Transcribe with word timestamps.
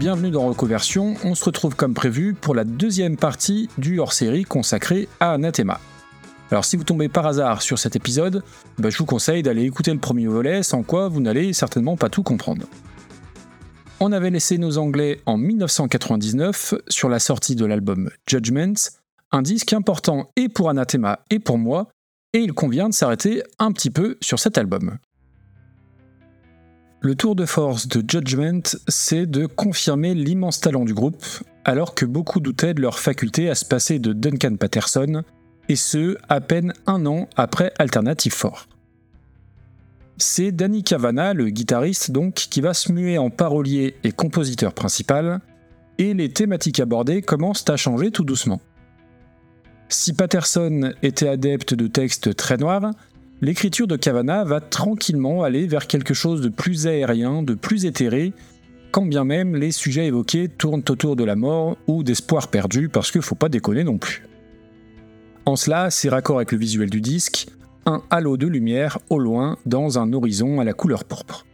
bienvenue 0.00 0.30
dans 0.30 0.46
Recoversion. 0.46 1.14
On 1.24 1.34
se 1.34 1.44
retrouve 1.44 1.76
comme 1.76 1.92
prévu 1.92 2.32
pour 2.32 2.54
la 2.54 2.64
deuxième 2.64 3.18
partie 3.18 3.68
du 3.76 3.98
hors-série 3.98 4.44
consacré 4.44 5.10
à 5.20 5.32
Anathema. 5.32 5.78
Alors 6.50 6.64
si 6.64 6.78
vous 6.78 6.84
tombez 6.84 7.10
par 7.10 7.26
hasard 7.26 7.60
sur 7.60 7.78
cet 7.78 7.96
épisode, 7.96 8.42
bah, 8.78 8.88
je 8.88 8.96
vous 8.96 9.04
conseille 9.04 9.42
d'aller 9.42 9.62
écouter 9.64 9.92
le 9.92 9.98
premier 9.98 10.26
volet, 10.26 10.62
sans 10.62 10.82
quoi 10.84 11.08
vous 11.08 11.20
n'allez 11.20 11.52
certainement 11.52 11.98
pas 11.98 12.08
tout 12.08 12.22
comprendre. 12.22 12.64
On 14.00 14.10
avait 14.10 14.30
laissé 14.30 14.56
nos 14.56 14.78
Anglais 14.78 15.20
en 15.26 15.36
1999 15.36 16.76
sur 16.88 17.10
la 17.10 17.18
sortie 17.18 17.54
de 17.54 17.66
l'album 17.66 18.08
Judgment, 18.26 18.72
un 19.32 19.42
disque 19.42 19.74
important 19.74 20.30
et 20.34 20.48
pour 20.48 20.70
Anathema 20.70 21.18
et 21.28 21.40
pour 21.40 21.58
moi, 21.58 21.88
et 22.32 22.38
il 22.38 22.54
convient 22.54 22.88
de 22.88 22.94
s'arrêter 22.94 23.42
un 23.58 23.70
petit 23.70 23.90
peu 23.90 24.16
sur 24.22 24.38
cet 24.38 24.56
album. 24.56 24.96
Le 27.02 27.14
tour 27.14 27.34
de 27.34 27.46
force 27.46 27.88
de 27.88 28.04
Judgment, 28.06 28.60
c'est 28.86 29.24
de 29.24 29.46
confirmer 29.46 30.14
l'immense 30.14 30.60
talent 30.60 30.84
du 30.84 30.92
groupe, 30.92 31.24
alors 31.64 31.94
que 31.94 32.04
beaucoup 32.04 32.40
doutaient 32.40 32.74
de 32.74 32.82
leur 32.82 32.98
faculté 32.98 33.48
à 33.48 33.54
se 33.54 33.64
passer 33.64 33.98
de 33.98 34.12
Duncan 34.12 34.56
Patterson, 34.56 35.22
et 35.70 35.76
ce, 35.76 36.18
à 36.28 36.42
peine 36.42 36.74
un 36.86 37.06
an 37.06 37.26
après 37.36 37.72
Alternative 37.78 38.38
4. 38.38 38.68
C'est 40.18 40.52
Danny 40.52 40.84
Cavana, 40.84 41.32
le 41.32 41.48
guitariste 41.48 42.10
donc, 42.10 42.34
qui 42.34 42.60
va 42.60 42.74
se 42.74 42.92
muer 42.92 43.16
en 43.16 43.30
parolier 43.30 43.94
et 44.04 44.12
compositeur 44.12 44.74
principal, 44.74 45.40
et 45.96 46.12
les 46.12 46.28
thématiques 46.30 46.80
abordées 46.80 47.22
commencent 47.22 47.70
à 47.70 47.78
changer 47.78 48.10
tout 48.10 48.24
doucement. 48.24 48.60
Si 49.88 50.12
Patterson 50.12 50.92
était 51.02 51.28
adepte 51.28 51.72
de 51.72 51.86
textes 51.86 52.36
très 52.36 52.58
noirs, 52.58 52.90
l'écriture 53.40 53.86
de 53.86 53.96
Cavana 53.96 54.44
va 54.44 54.60
tranquillement 54.60 55.42
aller 55.42 55.66
vers 55.66 55.86
quelque 55.86 56.14
chose 56.14 56.40
de 56.40 56.48
plus 56.48 56.86
aérien, 56.86 57.42
de 57.42 57.54
plus 57.54 57.84
éthéré, 57.84 58.32
quand 58.90 59.06
bien 59.06 59.24
même 59.24 59.56
les 59.56 59.72
sujets 59.72 60.06
évoqués 60.06 60.48
tournent 60.48 60.84
autour 60.88 61.16
de 61.16 61.24
la 61.24 61.36
mort 61.36 61.76
ou 61.86 62.02
d'espoir 62.02 62.48
perdu, 62.48 62.88
parce 62.88 63.10
qu'il 63.10 63.22
faut 63.22 63.34
pas 63.34 63.48
déconner 63.48 63.84
non 63.84 63.98
plus. 63.98 64.24
En 65.46 65.56
cela, 65.56 65.90
c'est 65.90 66.08
raccord 66.08 66.36
avec 66.36 66.52
le 66.52 66.58
visuel 66.58 66.90
du 66.90 67.00
disque, 67.00 67.48
un 67.86 68.02
halo 68.10 68.36
de 68.36 68.46
lumière 68.46 68.98
au 69.08 69.18
loin 69.18 69.56
dans 69.64 69.98
un 69.98 70.12
horizon 70.12 70.60
à 70.60 70.64
la 70.64 70.72
couleur 70.72 71.04
pourpre. 71.04 71.46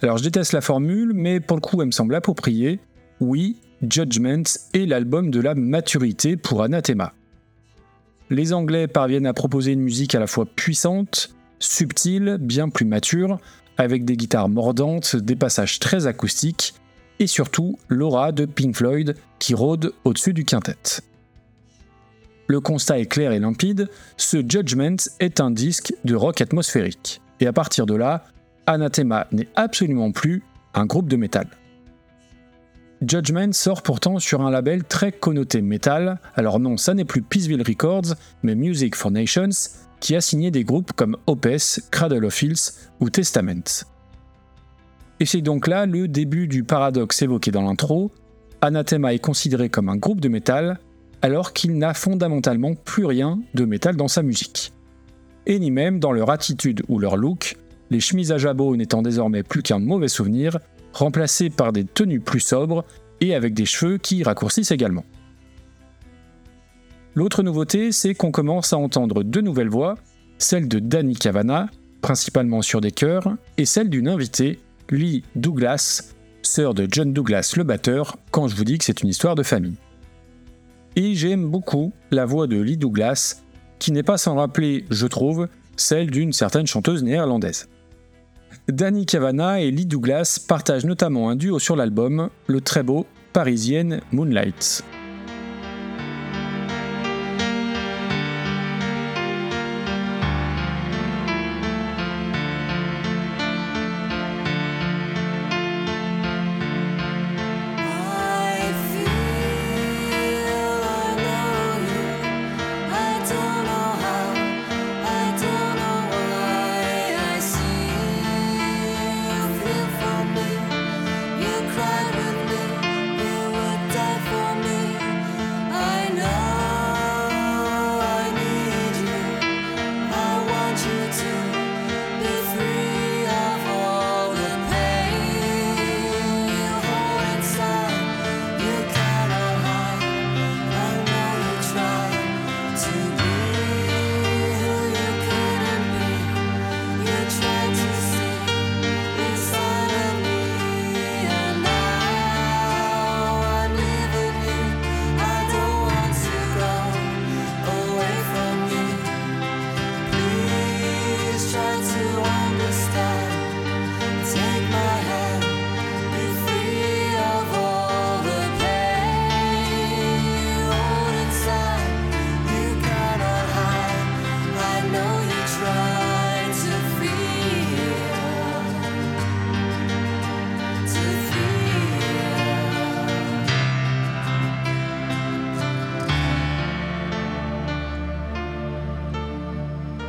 Alors 0.00 0.18
je 0.18 0.22
déteste 0.22 0.52
la 0.52 0.60
formule, 0.60 1.12
mais 1.12 1.40
pour 1.40 1.56
le 1.56 1.60
coup 1.60 1.80
elle 1.80 1.88
me 1.88 1.92
semble 1.92 2.14
appropriée. 2.14 2.78
Oui, 3.20 3.56
Judgment 3.82 4.44
est 4.74 4.86
l'album 4.86 5.30
de 5.30 5.40
la 5.40 5.54
maturité 5.54 6.36
pour 6.36 6.62
Anathema 6.62 7.12
les 8.30 8.52
Anglais 8.52 8.86
parviennent 8.86 9.26
à 9.26 9.32
proposer 9.32 9.72
une 9.72 9.80
musique 9.80 10.14
à 10.14 10.20
la 10.20 10.26
fois 10.26 10.46
puissante, 10.46 11.30
subtile, 11.58 12.36
bien 12.40 12.68
plus 12.68 12.84
mature, 12.84 13.38
avec 13.76 14.04
des 14.04 14.16
guitares 14.16 14.48
mordantes, 14.48 15.16
des 15.16 15.36
passages 15.36 15.78
très 15.78 16.06
acoustiques, 16.06 16.74
et 17.20 17.26
surtout 17.26 17.78
l'aura 17.88 18.32
de 18.32 18.44
Pink 18.44 18.76
Floyd 18.76 19.14
qui 19.38 19.54
rôde 19.54 19.92
au-dessus 20.04 20.32
du 20.32 20.44
quintet. 20.44 21.02
Le 22.46 22.60
constat 22.60 22.98
est 22.98 23.06
clair 23.06 23.32
et 23.32 23.38
limpide, 23.38 23.88
ce 24.16 24.38
Judgment 24.38 24.96
est 25.20 25.40
un 25.40 25.50
disque 25.50 25.92
de 26.04 26.14
rock 26.14 26.40
atmosphérique, 26.40 27.20
et 27.40 27.46
à 27.46 27.52
partir 27.52 27.86
de 27.86 27.94
là, 27.94 28.24
Anathema 28.66 29.26
n'est 29.32 29.48
absolument 29.54 30.12
plus 30.12 30.42
un 30.74 30.86
groupe 30.86 31.08
de 31.08 31.16
métal. 31.16 31.48
Judgment 33.06 33.52
sort 33.52 33.82
pourtant 33.82 34.18
sur 34.18 34.42
un 34.42 34.50
label 34.50 34.82
très 34.82 35.12
connoté 35.12 35.62
metal, 35.62 36.20
alors 36.34 36.58
non, 36.58 36.76
ça 36.76 36.94
n'est 36.94 37.04
plus 37.04 37.22
Peaceville 37.22 37.62
Records, 37.62 38.14
mais 38.42 38.56
Music 38.56 38.96
for 38.96 39.12
Nations, 39.12 39.50
qui 40.00 40.16
a 40.16 40.20
signé 40.20 40.50
des 40.50 40.64
groupes 40.64 40.92
comme 40.92 41.16
Opes, 41.26 41.80
Cradle 41.90 42.24
of 42.24 42.42
Hills 42.42 42.72
ou 43.00 43.08
Testament. 43.08 43.84
Et 45.20 45.26
c'est 45.26 45.42
donc 45.42 45.66
là 45.68 45.86
le 45.86 46.08
début 46.08 46.48
du 46.48 46.64
paradoxe 46.64 47.22
évoqué 47.22 47.50
dans 47.50 47.62
l'intro, 47.62 48.10
Anathema 48.60 49.14
est 49.14 49.20
considéré 49.20 49.68
comme 49.68 49.88
un 49.88 49.96
groupe 49.96 50.20
de 50.20 50.28
métal, 50.28 50.80
alors 51.22 51.52
qu'il 51.52 51.78
n'a 51.78 51.94
fondamentalement 51.94 52.74
plus 52.74 53.04
rien 53.04 53.40
de 53.54 53.64
métal 53.64 53.96
dans 53.96 54.08
sa 54.08 54.22
musique. 54.22 54.72
Et 55.46 55.58
ni 55.60 55.70
même 55.70 56.00
dans 56.00 56.12
leur 56.12 56.30
attitude 56.30 56.82
ou 56.88 56.98
leur 56.98 57.16
look, 57.16 57.56
les 57.90 58.00
chemises 58.00 58.32
à 58.32 58.38
jabot 58.38 58.76
n'étant 58.76 59.02
désormais 59.02 59.44
plus 59.44 59.62
qu'un 59.62 59.78
mauvais 59.78 60.08
souvenir, 60.08 60.58
remplacés 60.98 61.50
par 61.50 61.72
des 61.72 61.84
tenues 61.84 62.20
plus 62.20 62.40
sobres 62.40 62.84
et 63.20 63.34
avec 63.34 63.54
des 63.54 63.66
cheveux 63.66 63.98
qui 63.98 64.22
raccourcissent 64.22 64.70
également. 64.70 65.04
L'autre 67.14 67.42
nouveauté, 67.42 67.90
c'est 67.90 68.14
qu'on 68.14 68.30
commence 68.30 68.72
à 68.72 68.78
entendre 68.78 69.22
deux 69.22 69.40
nouvelles 69.40 69.68
voix, 69.68 69.96
celle 70.38 70.68
de 70.68 70.78
Danny 70.78 71.16
Cavana, 71.16 71.68
principalement 72.00 72.62
sur 72.62 72.80
des 72.80 72.92
chœurs, 72.92 73.34
et 73.56 73.64
celle 73.64 73.90
d'une 73.90 74.08
invitée, 74.08 74.60
Lee 74.90 75.24
Douglas, 75.34 76.14
sœur 76.42 76.74
de 76.74 76.86
John 76.90 77.12
Douglas 77.12 77.54
le 77.56 77.64
batteur, 77.64 78.16
quand 78.30 78.46
je 78.46 78.54
vous 78.54 78.64
dis 78.64 78.78
que 78.78 78.84
c'est 78.84 79.02
une 79.02 79.08
histoire 79.08 79.34
de 79.34 79.42
famille. 79.42 79.76
Et 80.96 81.14
j'aime 81.14 81.48
beaucoup 81.48 81.92
la 82.10 82.24
voix 82.24 82.46
de 82.46 82.60
Lee 82.60 82.76
Douglas, 82.76 83.42
qui 83.78 83.92
n'est 83.92 84.02
pas 84.02 84.18
sans 84.18 84.36
rappeler, 84.36 84.84
je 84.90 85.06
trouve, 85.06 85.48
celle 85.76 86.10
d'une 86.10 86.32
certaine 86.32 86.66
chanteuse 86.66 87.02
néerlandaise. 87.02 87.68
Danny 88.68 89.06
Cavana 89.06 89.60
et 89.60 89.70
Lee 89.70 89.86
Douglas 89.86 90.38
partagent 90.46 90.84
notamment 90.84 91.30
un 91.30 91.36
duo 91.36 91.58
sur 91.58 91.76
l'album, 91.76 92.30
le 92.46 92.60
très 92.60 92.82
beau 92.82 93.06
Parisienne 93.32 94.00
Moonlight. 94.12 94.84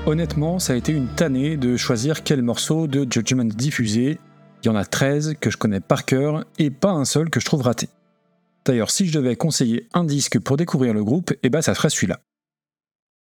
Honnêtement, 0.10 0.58
ça 0.58 0.74
a 0.74 0.76
été 0.76 0.92
une 0.92 1.08
tannée 1.08 1.56
de 1.56 1.78
choisir 1.78 2.24
quel 2.24 2.42
morceau 2.42 2.88
de 2.88 3.06
Judgment 3.08 3.46
diffuser. 3.46 4.18
Il 4.64 4.66
y 4.66 4.70
en 4.70 4.76
a 4.76 4.84
13 4.84 5.36
que 5.40 5.52
je 5.52 5.58
connais 5.58 5.82
par 5.82 6.04
cœur 6.04 6.46
et 6.58 6.72
pas 6.72 6.90
un 6.90 7.06
seul 7.06 7.30
que 7.30 7.40
je 7.40 7.46
trouve 7.46 7.62
raté. 7.62 7.90
D'ailleurs, 8.66 8.90
si 8.90 9.06
je 9.06 9.14
devais 9.14 9.36
conseiller 9.36 9.88
un 9.94 10.04
disque 10.04 10.40
pour 10.40 10.58
découvrir 10.58 10.96
le 10.96 11.04
groupe, 11.04 11.32
eh 11.44 11.50
ben 11.52 11.62
ça 11.62 11.76
serait 11.76 11.92
celui-là. 11.92 12.22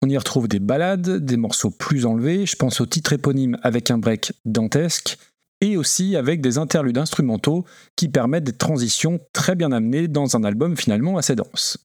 On 0.00 0.08
y 0.08 0.16
retrouve 0.16 0.46
des 0.46 0.60
ballades, 0.60 1.10
des 1.10 1.36
morceaux 1.36 1.70
plus 1.70 2.06
enlevés, 2.06 2.46
je 2.46 2.54
pense 2.54 2.80
au 2.80 2.86
titre 2.86 3.12
éponyme 3.14 3.58
avec 3.64 3.90
un 3.90 3.98
break 3.98 4.32
dantesque, 4.44 5.18
et 5.60 5.76
aussi 5.76 6.14
avec 6.14 6.40
des 6.40 6.56
interludes 6.56 6.98
instrumentaux 6.98 7.64
qui 7.96 8.08
permettent 8.08 8.44
des 8.44 8.52
transitions 8.52 9.18
très 9.32 9.56
bien 9.56 9.72
amenées 9.72 10.06
dans 10.06 10.36
un 10.36 10.44
album 10.44 10.76
finalement 10.76 11.18
assez 11.18 11.34
dense. 11.34 11.78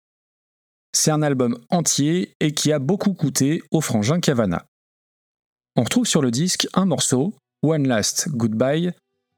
C'est 0.94 1.10
un 1.10 1.24
album 1.24 1.58
entier 1.72 2.36
et 2.40 2.52
qui 2.52 2.72
a 2.72 2.78
beaucoup 2.78 3.14
coûté 3.16 3.64
au 3.72 3.82
frangin 3.82 4.20
Cavana. 4.20 4.68
On 5.78 5.84
retrouve 5.84 6.08
sur 6.08 6.22
le 6.22 6.32
disque 6.32 6.70
un 6.74 6.86
morceau, 6.86 7.34
One 7.62 7.86
Last 7.86 8.30
Goodbye, 8.30 8.94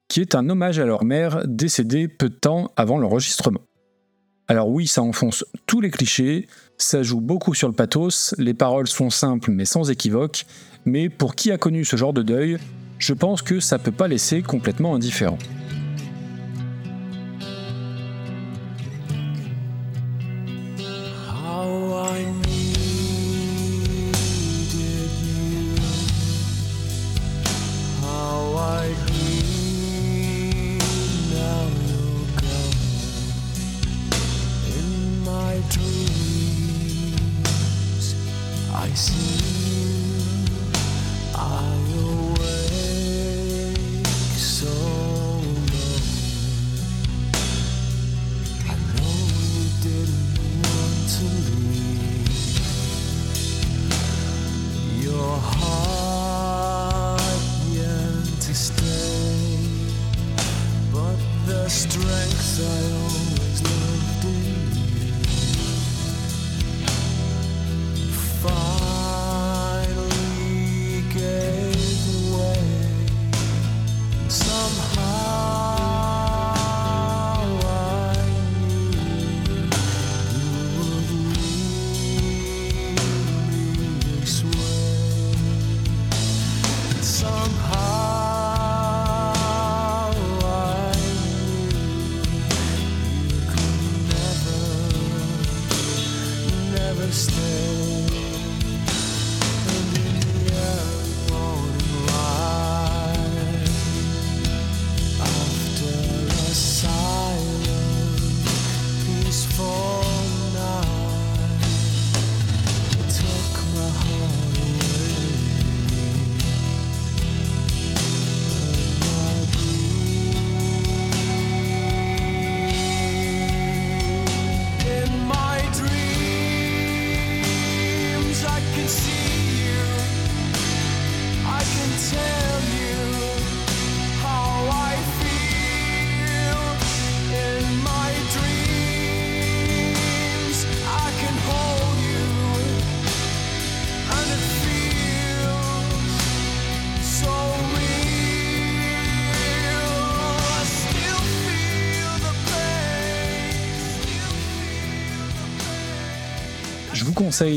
qui 0.07 0.22
est 0.22 0.36
un 0.36 0.48
hommage 0.50 0.78
à 0.78 0.86
leur 0.86 1.04
mère 1.04 1.42
décédée 1.48 2.07
peu 2.07 2.30
de 2.30 2.36
temps 2.36 2.72
avant 2.75 3.00
l'enregistrement. 3.00 3.62
Alors 4.48 4.69
oui, 4.69 4.86
ça 4.86 5.01
enfonce 5.01 5.44
tous 5.66 5.81
les 5.81 5.89
clichés, 5.89 6.48
ça 6.78 7.01
joue 7.01 7.22
beaucoup 7.22 7.56
sur 7.56 7.68
le 7.68 7.74
pathos, 7.74 8.36
les 8.38 8.54
paroles 8.54 8.88
sont 8.88 9.10
simples 9.10 9.50
mais 9.50 9.66
sans 9.66 9.89
équivoque, 9.89 10.45
mais 10.86 11.10
pour 11.10 11.34
qui 11.34 11.51
a 11.51 11.57
connu 11.57 11.84
ce 11.84 11.95
genre 11.95 12.13
de 12.13 12.22
deuil, 12.22 12.60
je 13.00 13.13
pense 13.13 13.42
que 13.42 13.60
ça 13.60 13.80
peut 13.80 13.92
pas 13.92 14.07
laisser 14.07 14.44
complètement 14.44 14.94
indifférent. 14.94 15.39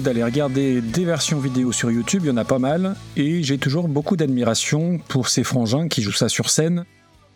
D'aller 0.02 0.24
regarder 0.24 0.80
des 0.80 1.04
versions 1.04 1.38
vidéo 1.38 1.70
sur 1.70 1.92
YouTube, 1.92 2.22
il 2.24 2.28
y 2.28 2.30
en 2.30 2.36
a 2.36 2.44
pas 2.44 2.58
mal, 2.58 2.96
et 3.16 3.44
j'ai 3.44 3.56
toujours 3.56 3.86
beaucoup 3.86 4.16
d'admiration 4.16 4.98
pour 5.06 5.28
ces 5.28 5.44
frangins 5.44 5.86
qui 5.86 6.02
jouent 6.02 6.10
ça 6.10 6.28
sur 6.28 6.50
scène 6.50 6.84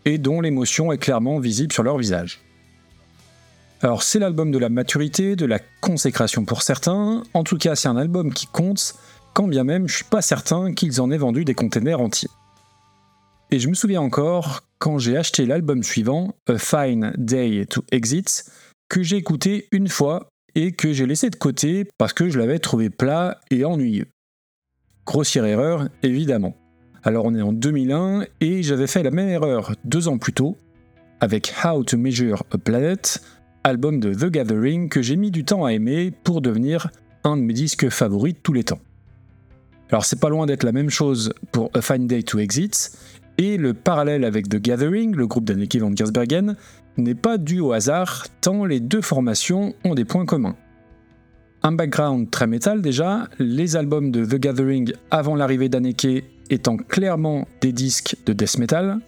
et 0.04 0.19
dont 0.19 0.40
l'émotion 0.40 0.90
est 0.90 0.98
clairement 0.98 1.38
visible 1.38 1.72
sur 1.72 1.84
leur 1.84 1.96
visage. 1.96 2.40
Alors 3.82 4.02
c'est 4.02 4.19
l'album 4.19 4.50
de 4.50 4.58
la 4.58 4.69
maturité, 4.69 5.36
de 5.36 5.46
la 5.46 5.60
consécration 5.81 6.44
pour 6.44 6.62
certains, 6.62 7.22
en 7.34 7.44
tout 7.44 7.56
cas 7.56 7.76
c'est 7.76 7.88
un 7.88 7.96
album 7.96 8.34
qui 8.34 8.46
compte, 8.48 8.96
quand 9.32 9.46
bien 9.46 9.62
même 9.62 9.86
je 9.86 9.94
suis 9.94 10.04
pas 10.04 10.22
certain 10.22 10.75
qu'ils 10.75 11.00
en 11.00 11.12
aient 11.12 11.19
vendu 11.19 11.44
des 11.44 11.54
containers 11.54 12.00
entiers. 12.00 12.31
Et 13.52 13.60
je 13.60 13.69
me 13.69 13.75
souviens 13.75 14.00
encore, 14.00 14.62
quand 14.81 14.98
j'ai 14.98 15.16
acheté 15.16 15.46
l'album 15.46 15.84
suivant, 15.84 16.34
A 16.48 16.58
Fine 16.58 17.12
Day 17.16 17.64
to 17.66 17.84
Exit, 17.92 18.50
que 18.88 19.05
j'ai 19.05 19.19
écouté 19.19 19.69
une 19.70 19.88
fois 19.88 20.31
et 20.55 20.73
que 20.73 20.93
j'ai 20.93 21.06
laissé 21.06 21.31
de 21.31 21.37
côté 21.37 21.87
parce 21.99 22.13
que 22.13 22.29
je 22.29 22.39
l'avais 22.39 22.58
trouvé 22.58 22.91
plat 22.91 23.41
et 23.51 23.65
ennuyeux. 23.65 24.06
Grossière 25.06 25.44
erreur, 25.44 25.89
évidemment. 26.03 26.56
Alors 27.03 27.27
on 27.27 27.34
est 27.34 27.43
en 27.43 27.53
2001 27.53 28.25
et 28.41 28.63
j'avais 28.63 28.87
fait 28.87 29.03
la 29.03 29.11
même 29.11 29.29
erreur 29.29 29.73
deux 29.84 30.08
ans 30.08 30.19
plus 30.19 30.32
tôt 30.32 30.56
avec 31.20 31.55
How 31.65 31.84
to 31.84 31.96
Measure 31.96 32.44
a 32.51 32.58
Planet, 32.58 33.23
album 33.63 34.01
de 34.01 34.15
The 34.15 34.31
Gathering 34.31 34.89
que 34.89 35.03
j'ai 35.03 35.17
mis 35.17 35.31
du 35.31 35.44
temps 35.44 35.65
à 35.65 35.73
aimer 35.73 36.13
pour 36.25 36.41
devenir 36.41 36.91
un 37.25 37.37
de 37.37 37.43
mes 37.43 37.53
disques 37.53 37.89
favoris 37.89 38.34
de 38.34 38.39
tous 38.39 38.53
les 38.53 38.65
temps. 38.65 38.81
Alors 39.91 40.05
c'est 40.05 40.20
pas 40.20 40.29
loin 40.29 40.46
d'être 40.46 40.65
la 40.65 40.73
même 40.73 40.91
chose 40.91 41.32
pour 41.53 41.70
A 41.75 41.82
Fine 41.82 42.06
Day 42.06 42.23
to 42.23 42.39
Exit, 42.39 42.99
et 43.39 43.56
le 43.56 43.75
parallèle 43.75 44.25
avec 44.25 44.49
The 44.49 44.56
Gathering, 44.56 45.15
le 45.15 45.27
groupe 45.27 45.44
d'Anneke 45.44 45.77
van 45.77 45.94
Gersbergen, 45.94 46.56
n'est 46.96 47.15
pas 47.15 47.39
dû 47.39 47.60
au 47.60 47.72
hasard, 47.72 48.27
tant 48.41 48.65
les 48.65 48.81
deux 48.81 49.01
formations 49.01 49.74
ont 49.84 49.94
des 49.94 50.05
points 50.05 50.27
communs. 50.27 50.56
Un 51.63 51.72
background 51.72 52.31
très 52.31 52.46
métal 52.46 52.82
déjà, 52.82 53.29
les 53.39 53.77
albums 53.77 54.10
de 54.10 54.24
The 54.24 54.36
Gathering 54.36 54.93
avant 55.10 55.34
l'arrivée 55.34 55.69
d'Anneke 55.69 56.24
étant 56.51 56.77
clairement 56.77 57.48
des 57.60 57.72
disques 57.72 58.17
de 58.27 58.32
death 58.32 58.58
metal, 58.58 58.98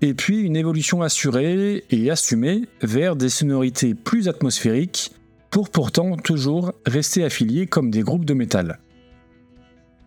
et 0.00 0.14
puis 0.14 0.40
une 0.40 0.56
évolution 0.56 1.02
assurée 1.02 1.84
et 1.90 2.10
assumée 2.10 2.68
vers 2.80 3.16
des 3.16 3.28
sonorités 3.28 3.94
plus 3.94 4.28
atmosphériques, 4.28 5.12
pour 5.50 5.68
pourtant 5.68 6.16
toujours 6.16 6.72
rester 6.86 7.24
affiliés 7.24 7.66
comme 7.66 7.90
des 7.90 8.02
groupes 8.02 8.24
de 8.24 8.34
métal. 8.34 8.78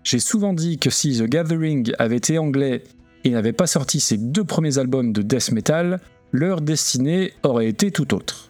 J'ai 0.03 0.20
souvent 0.20 0.53
dit 0.53 0.77
que 0.79 0.89
si 0.89 1.17
The 1.17 1.24
Gathering 1.24 1.91
avait 2.00 2.17
été 2.17 2.38
anglais 2.38 2.84
et 3.24 3.29
n'avait 3.29 3.53
pas 3.53 3.67
sorti 3.67 4.00
ses 4.00 4.17
deux 4.17 4.43
premiers 4.43 4.77
albums 4.77 5.13
de 5.13 5.22
death 5.22 5.51
metal, 5.51 6.00
leur 6.34 6.62
destinée 6.62 7.32
aurait 7.44 7.68
été 7.68 7.92
tout 7.92 8.13
autre. 8.13 8.50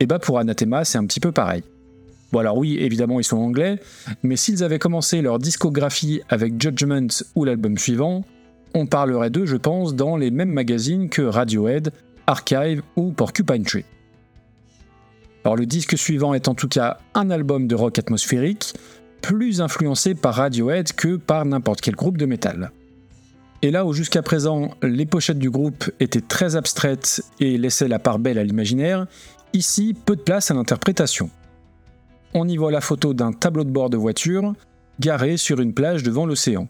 Et 0.00 0.06
bah 0.06 0.18
pour 0.18 0.38
Anathema, 0.38 0.84
c'est 0.84 0.98
un 0.98 1.06
petit 1.06 1.20
peu 1.20 1.30
pareil. 1.30 1.62
Bon 2.32 2.40
alors 2.40 2.56
oui, 2.56 2.78
évidemment 2.80 3.20
ils 3.20 3.24
sont 3.24 3.36
anglais, 3.36 3.78
mais 4.22 4.36
s'ils 4.36 4.64
avaient 4.64 4.78
commencé 4.78 5.20
leur 5.20 5.38
discographie 5.38 6.22
avec 6.30 6.60
Judgment 6.60 7.08
ou 7.34 7.44
l'album 7.44 7.76
suivant, 7.76 8.24
on 8.74 8.86
parlerait 8.86 9.28
d'eux, 9.28 9.44
je 9.44 9.58
pense, 9.58 9.94
dans 9.94 10.16
les 10.16 10.30
mêmes 10.30 10.50
magazines 10.50 11.10
que 11.10 11.20
Radiohead, 11.20 11.92
Archive 12.26 12.82
ou 12.96 13.12
Porcupine 13.12 13.64
Tree. 13.64 13.84
Alors 15.44 15.56
le 15.56 15.66
disque 15.66 15.98
suivant 15.98 16.32
est 16.32 16.48
en 16.48 16.54
tout 16.54 16.68
cas 16.68 16.96
un 17.12 17.28
album 17.28 17.66
de 17.66 17.74
rock 17.74 17.98
atmosphérique, 17.98 18.72
plus 19.20 19.60
influencé 19.60 20.14
par 20.14 20.36
Radiohead 20.36 20.94
que 20.94 21.16
par 21.16 21.44
n'importe 21.44 21.82
quel 21.82 21.94
groupe 21.94 22.16
de 22.16 22.24
métal. 22.24 22.72
Et 23.64 23.70
là 23.70 23.86
où 23.86 23.92
jusqu'à 23.92 24.22
présent 24.22 24.70
les 24.82 25.06
pochettes 25.06 25.38
du 25.38 25.48
groupe 25.48 25.90
étaient 26.00 26.20
très 26.20 26.56
abstraites 26.56 27.22
et 27.38 27.56
laissaient 27.56 27.86
la 27.86 28.00
part 28.00 28.18
belle 28.18 28.38
à 28.38 28.44
l'imaginaire, 28.44 29.06
ici 29.52 29.94
peu 29.94 30.16
de 30.16 30.20
place 30.20 30.50
à 30.50 30.54
l'interprétation. 30.54 31.30
On 32.34 32.48
y 32.48 32.56
voit 32.56 32.72
la 32.72 32.80
photo 32.80 33.14
d'un 33.14 33.32
tableau 33.32 33.62
de 33.62 33.70
bord 33.70 33.88
de 33.88 33.96
voiture 33.96 34.54
garé 34.98 35.36
sur 35.36 35.60
une 35.60 35.74
plage 35.74 36.02
devant 36.02 36.26
l'océan. 36.26 36.66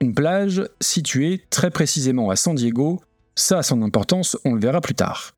Une 0.00 0.14
plage 0.14 0.62
située 0.80 1.44
très 1.50 1.70
précisément 1.70 2.30
à 2.30 2.36
San 2.36 2.54
Diego, 2.54 3.00
ça 3.34 3.58
a 3.58 3.62
son 3.62 3.82
importance, 3.82 4.36
on 4.44 4.54
le 4.54 4.60
verra 4.60 4.80
plus 4.80 4.94
tard. 4.94 5.34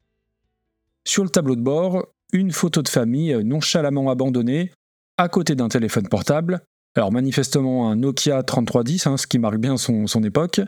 Sur 1.07 1.25
le 1.25 1.31
tableau 1.31 1.57
de 1.57 1.63
bord, 1.63 2.07
une 2.33 2.53
photo 2.53 2.83
de 2.83 2.89
famille 2.89 3.35
nonchalamment 3.45 4.11
abandonnée, 4.11 4.71
à 5.19 5.29
côté 5.29 5.55
d'un 5.55 5.69
téléphone 5.69 6.09
portable, 6.09 6.63
alors 6.97 7.12
manifestement 7.12 7.90
un 7.90 7.97
Nokia 7.97 8.42
3310, 8.42 9.06
hein, 9.06 9.16
ce 9.16 9.26
qui 9.26 9.38
marque 9.38 9.59
bien 9.59 9.76
son, 9.76 10.06
époque, 10.25 10.61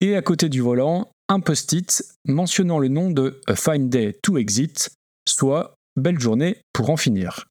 et 0.00 0.16
à 0.16 0.22
côté 0.22 0.48
du 0.48 0.60
volant, 0.60 1.12
un 1.28 1.40
post-it 1.40 2.02
mentionnant 2.26 2.78
le 2.78 2.88
nom 2.88 3.10
de 3.10 3.40
A 3.46 3.54
Fine 3.54 3.88
Day 3.88 4.18
to 4.22 4.38
Exit, 4.38 4.90
soit 5.28 5.74
Belle 5.96 6.18
journée 6.18 6.62
pour 6.72 6.90
en 6.90 6.96
finir. 6.96 7.46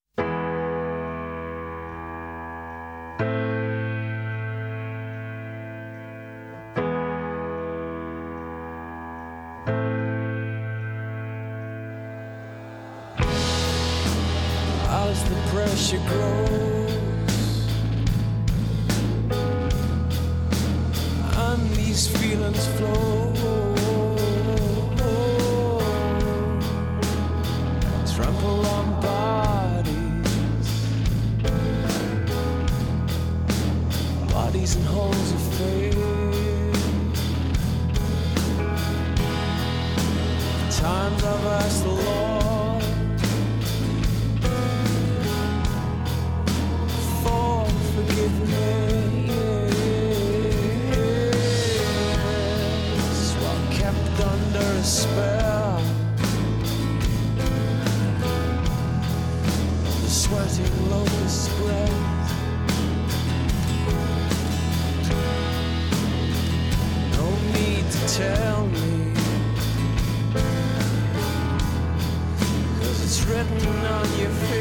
written 73.31 73.85
on 73.85 74.19
your 74.19 74.29
face. 74.29 74.59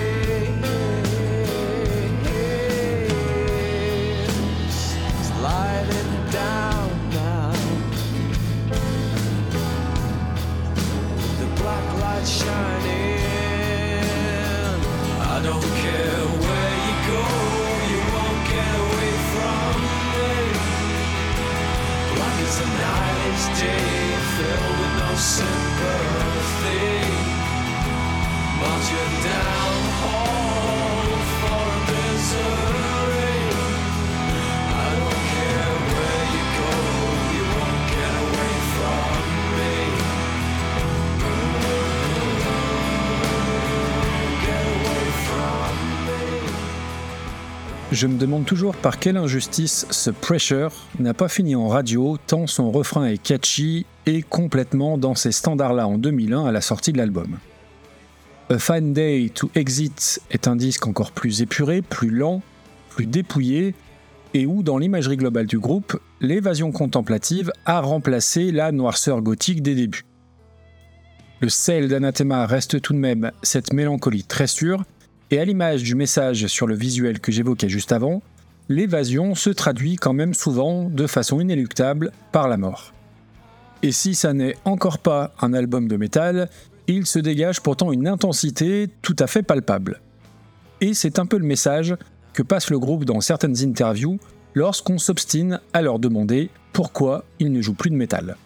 Down 6.31 7.11
now. 7.11 7.50
The 11.41 11.47
black 11.61 11.87
light 12.00 12.25
shining. 12.25 13.19
I 15.19 15.41
don't 15.43 15.71
care 15.83 16.25
where 16.45 16.75
you 16.87 16.95
go, 17.11 17.23
you 17.91 18.00
won't 18.15 18.41
get 18.53 18.73
away 18.85 19.12
from 19.33 19.75
me. 20.15 20.35
Black 22.15 22.37
the 22.59 22.67
night, 22.85 23.19
is 23.35 23.47
day, 23.59 24.15
filled 24.37 24.75
with 24.81 24.95
no 25.03 25.11
sympathy. 25.17 27.20
Je 47.93 48.07
me 48.07 48.17
demande 48.17 48.45
toujours 48.45 48.77
par 48.77 49.01
quelle 49.01 49.17
injustice 49.17 49.85
ce 49.91 50.11
Pressure 50.11 50.73
n'a 51.01 51.13
pas 51.13 51.29
fini 51.29 51.57
en 51.57 51.67
radio 51.67 52.17
tant 52.27 52.47
son 52.47 52.71
refrain 52.71 53.07
est 53.07 53.19
catchy 53.19 53.85
et 54.07 54.23
complètement 54.23 54.97
dans 54.97 55.17
ces 55.17 55.33
standards-là 55.33 55.89
en 55.89 55.99
2001 55.99 56.47
à 56.47 56.53
la 56.53 56.61
sortie 56.61 56.93
de 56.93 56.99
l'album. 56.99 57.37
A 58.52 58.59
Fine 58.59 58.92
Day 58.92 59.30
to 59.33 59.49
Exit 59.54 60.21
est 60.33 60.49
un 60.49 60.57
disque 60.57 60.88
encore 60.88 61.12
plus 61.12 61.40
épuré, 61.40 61.83
plus 61.83 62.11
lent, 62.11 62.42
plus 62.88 63.07
dépouillé, 63.07 63.76
et 64.35 64.45
où, 64.45 64.64
dans 64.64 64.76
l'imagerie 64.76 65.16
globale 65.16 65.47
du 65.47 65.61
groupe, 65.61 66.00
l'évasion 66.21 66.73
contemplative 66.73 67.52
a 67.64 67.80
remplacé 67.80 68.50
la 68.50 68.73
noirceur 68.73 69.23
gothique 69.23 69.62
des 69.62 69.76
débuts. 69.76 70.04
Le 71.40 71.49
sel 71.49 71.87
d'Anathema 71.87 72.45
reste 72.45 72.83
tout 72.83 72.92
de 72.92 72.99
même 72.99 73.30
cette 73.45 73.73
mélancolie 73.73 74.25
très 74.25 74.49
sûre, 74.49 74.83
et 75.30 75.38
à 75.38 75.45
l'image 75.45 75.85
du 75.85 75.95
message 75.95 76.49
sur 76.49 76.66
le 76.66 76.75
visuel 76.75 77.21
que 77.21 77.30
j'évoquais 77.30 77.69
juste 77.69 77.92
avant, 77.92 78.21
l'évasion 78.69 79.37
se 79.37 79.50
traduit 79.50 79.95
quand 79.95 80.12
même 80.12 80.35
souvent 80.35 80.88
de 80.90 81.07
façon 81.07 81.40
inéluctable 81.40 82.11
par 82.33 82.49
la 82.49 82.57
mort. 82.57 82.95
Et 83.85 83.92
si 83.92 84.16
ça 84.16 84.33
n'est 84.33 84.57
encore 84.64 84.99
pas 84.99 85.33
un 85.40 85.54
album 85.54 85.87
de 85.87 85.97
métal, 85.97 86.50
il 86.95 87.07
se 87.07 87.19
dégage 87.19 87.61
pourtant 87.61 87.93
une 87.93 88.09
intensité 88.09 88.89
tout 89.03 89.17
à 89.19 89.27
fait 89.27 89.43
palpable. 89.43 90.01
Et 90.81 90.95
c'est 90.95 91.19
un 91.19 91.27
peu 91.27 91.39
le 91.39 91.47
message 91.47 91.95
que 92.33 92.43
passe 92.43 92.71
le 92.71 92.79
groupe 92.79 93.05
dans 93.05 93.21
certaines 93.21 93.63
interviews 93.63 94.19
lorsqu'on 94.55 94.99
s'obstine 94.99 95.61
à 95.73 95.83
leur 95.83 95.99
demander 95.99 96.51
pourquoi 96.73 97.25
ils 97.39 97.53
ne 97.53 97.61
jouent 97.61 97.75
plus 97.75 97.91
de 97.91 97.97
métal. 97.97 98.37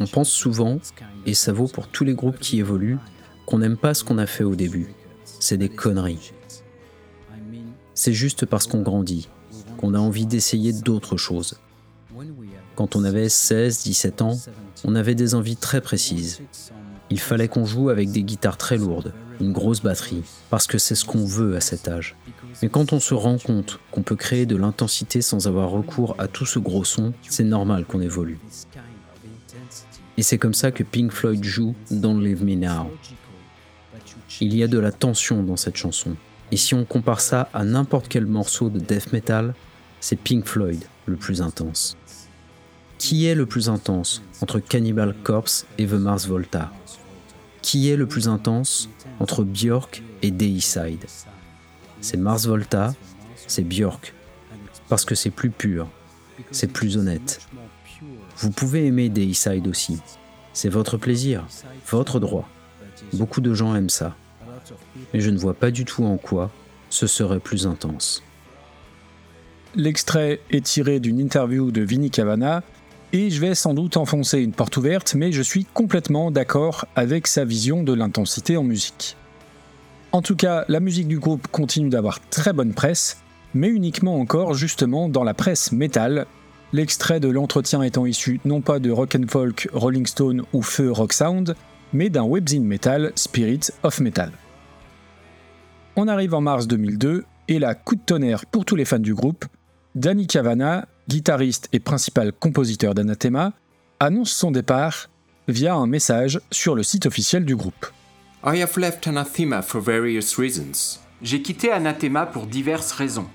On 0.00 0.06
pense 0.06 0.30
souvent, 0.30 0.78
et 1.26 1.34
ça 1.34 1.52
vaut 1.52 1.68
pour 1.68 1.88
tous 1.88 2.04
les 2.04 2.14
groupes 2.14 2.38
qui 2.38 2.58
évoluent, 2.58 2.98
qu'on 3.46 3.58
n'aime 3.58 3.76
pas 3.76 3.94
ce 3.94 4.04
qu'on 4.04 4.18
a 4.18 4.26
fait 4.26 4.44
au 4.44 4.54
début. 4.54 4.94
C'est 5.24 5.56
des 5.56 5.68
conneries. 5.68 6.32
C'est 7.94 8.12
juste 8.12 8.46
parce 8.46 8.66
qu'on 8.66 8.82
grandit, 8.82 9.28
qu'on 9.76 9.94
a 9.94 9.98
envie 9.98 10.26
d'essayer 10.26 10.72
d'autres 10.72 11.16
choses. 11.16 11.60
Quand 12.82 12.96
on 12.96 13.04
avait 13.04 13.28
16, 13.28 13.84
17 13.84 14.22
ans, 14.22 14.36
on 14.84 14.96
avait 14.96 15.14
des 15.14 15.36
envies 15.36 15.54
très 15.54 15.80
précises. 15.80 16.42
Il 17.10 17.20
fallait 17.20 17.46
qu'on 17.46 17.64
joue 17.64 17.90
avec 17.90 18.10
des 18.10 18.24
guitares 18.24 18.56
très 18.56 18.76
lourdes, 18.76 19.14
une 19.40 19.52
grosse 19.52 19.80
batterie, 19.80 20.24
parce 20.50 20.66
que 20.66 20.78
c'est 20.78 20.96
ce 20.96 21.04
qu'on 21.04 21.24
veut 21.24 21.54
à 21.54 21.60
cet 21.60 21.86
âge. 21.86 22.16
Mais 22.60 22.68
quand 22.68 22.92
on 22.92 22.98
se 22.98 23.14
rend 23.14 23.38
compte 23.38 23.78
qu'on 23.92 24.02
peut 24.02 24.16
créer 24.16 24.46
de 24.46 24.56
l'intensité 24.56 25.22
sans 25.22 25.46
avoir 25.46 25.70
recours 25.70 26.16
à 26.18 26.26
tout 26.26 26.44
ce 26.44 26.58
gros 26.58 26.82
son, 26.82 27.12
c'est 27.28 27.44
normal 27.44 27.84
qu'on 27.84 28.00
évolue. 28.00 28.40
Et 30.16 30.24
c'est 30.24 30.38
comme 30.38 30.52
ça 30.52 30.72
que 30.72 30.82
Pink 30.82 31.12
Floyd 31.12 31.44
joue 31.44 31.76
Don't 31.92 32.20
Leave 32.20 32.42
Me 32.42 32.56
Now. 32.56 32.90
Il 34.40 34.56
y 34.56 34.64
a 34.64 34.66
de 34.66 34.80
la 34.80 34.90
tension 34.90 35.44
dans 35.44 35.56
cette 35.56 35.76
chanson. 35.76 36.16
Et 36.50 36.56
si 36.56 36.74
on 36.74 36.84
compare 36.84 37.20
ça 37.20 37.48
à 37.54 37.62
n'importe 37.62 38.08
quel 38.08 38.26
morceau 38.26 38.70
de 38.70 38.80
death 38.80 39.12
metal, 39.12 39.54
c'est 40.00 40.16
Pink 40.16 40.46
Floyd 40.46 40.82
le 41.06 41.14
plus 41.14 41.42
intense. 41.42 41.96
Qui 43.02 43.26
est 43.26 43.34
le 43.34 43.46
plus 43.46 43.68
intense 43.68 44.22
entre 44.42 44.60
Cannibal 44.60 45.12
Corpse 45.24 45.66
et 45.76 45.88
The 45.88 45.94
Mars 45.94 46.28
Volta? 46.28 46.70
Qui 47.60 47.90
est 47.90 47.96
le 47.96 48.06
plus 48.06 48.28
intense 48.28 48.88
entre 49.18 49.42
Björk 49.42 50.04
et 50.22 50.30
Deicide? 50.30 51.04
C'est 52.00 52.16
Mars 52.16 52.46
Volta, 52.46 52.94
c'est 53.48 53.64
Björk. 53.64 54.14
Parce 54.88 55.04
que 55.04 55.16
c'est 55.16 55.30
plus 55.30 55.50
pur, 55.50 55.88
c'est 56.52 56.68
plus 56.68 56.96
honnête, 56.96 57.40
vous 58.36 58.52
pouvez 58.52 58.86
aimer 58.86 59.08
Deicide 59.08 59.66
aussi. 59.66 59.98
C'est 60.52 60.68
votre 60.68 60.96
plaisir, 60.96 61.44
votre 61.90 62.20
droit. 62.20 62.48
Beaucoup 63.14 63.40
de 63.40 63.52
gens 63.52 63.74
aiment 63.74 63.90
ça. 63.90 64.14
Mais 65.12 65.20
je 65.20 65.30
ne 65.30 65.38
vois 65.38 65.54
pas 65.54 65.72
du 65.72 65.84
tout 65.84 66.04
en 66.04 66.18
quoi 66.18 66.52
ce 66.88 67.08
serait 67.08 67.40
plus 67.40 67.66
intense. 67.66 68.22
L'extrait 69.74 70.40
est 70.50 70.64
tiré 70.64 71.00
d'une 71.00 71.18
interview 71.18 71.72
de 71.72 71.82
Vinnie 71.82 72.12
Cavana 72.12 72.62
et 73.12 73.30
je 73.30 73.40
vais 73.40 73.54
sans 73.54 73.74
doute 73.74 73.96
enfoncer 73.96 74.40
une 74.40 74.52
porte 74.52 74.76
ouverte, 74.76 75.14
mais 75.14 75.32
je 75.32 75.42
suis 75.42 75.64
complètement 75.64 76.30
d'accord 76.30 76.86
avec 76.96 77.26
sa 77.26 77.44
vision 77.44 77.82
de 77.82 77.92
l'intensité 77.92 78.56
en 78.56 78.62
musique. 78.62 79.16
En 80.12 80.22
tout 80.22 80.36
cas, 80.36 80.64
la 80.68 80.80
musique 80.80 81.08
du 81.08 81.18
groupe 81.18 81.46
continue 81.48 81.88
d'avoir 81.88 82.20
très 82.28 82.52
bonne 82.52 82.74
presse, 82.74 83.22
mais 83.54 83.68
uniquement 83.68 84.18
encore 84.18 84.54
justement 84.54 85.08
dans 85.08 85.24
la 85.24 85.34
presse 85.34 85.72
métal, 85.72 86.26
l'extrait 86.72 87.20
de 87.20 87.28
l'entretien 87.28 87.82
étant 87.82 88.06
issu 88.06 88.40
non 88.44 88.60
pas 88.60 88.78
de 88.78 88.90
Rock 88.90 89.16
Folk, 89.28 89.68
Rolling 89.72 90.06
Stone 90.06 90.42
ou 90.52 90.62
Feu 90.62 90.90
Rock 90.90 91.12
Sound, 91.12 91.54
mais 91.92 92.08
d'un 92.08 92.24
webzine 92.24 92.64
metal, 92.64 93.12
Spirit 93.14 93.70
of 93.82 94.00
Metal. 94.00 94.32
On 95.96 96.08
arrive 96.08 96.34
en 96.34 96.40
mars 96.40 96.66
2002 96.66 97.24
et 97.48 97.58
la 97.58 97.74
coup 97.74 97.96
de 97.96 98.00
tonnerre 98.00 98.46
pour 98.46 98.64
tous 98.64 98.76
les 98.76 98.86
fans 98.86 98.98
du 98.98 99.14
groupe, 99.14 99.44
Danny 99.94 100.26
Cavana, 100.26 100.86
guitariste 101.08 101.68
et 101.72 101.80
principal 101.80 102.32
compositeur 102.32 102.94
d'Anathema, 102.94 103.52
annonce 104.00 104.32
son 104.32 104.50
départ 104.50 105.08
via 105.48 105.74
un 105.74 105.86
message 105.86 106.40
sur 106.50 106.74
le 106.74 106.82
site 106.82 107.06
officiel 107.06 107.44
du 107.44 107.56
groupe. 107.56 107.86
I 108.44 108.60
have 108.60 108.78
left 108.78 109.06
Anathema 109.06 109.62
for 109.62 109.80
various 109.80 110.36
reasons. 110.36 110.98
J'ai 111.22 111.42
quitté 111.42 111.70
Anathema 111.70 112.26
pour 112.26 112.46
diverses 112.46 112.92
raisons. 112.92 113.26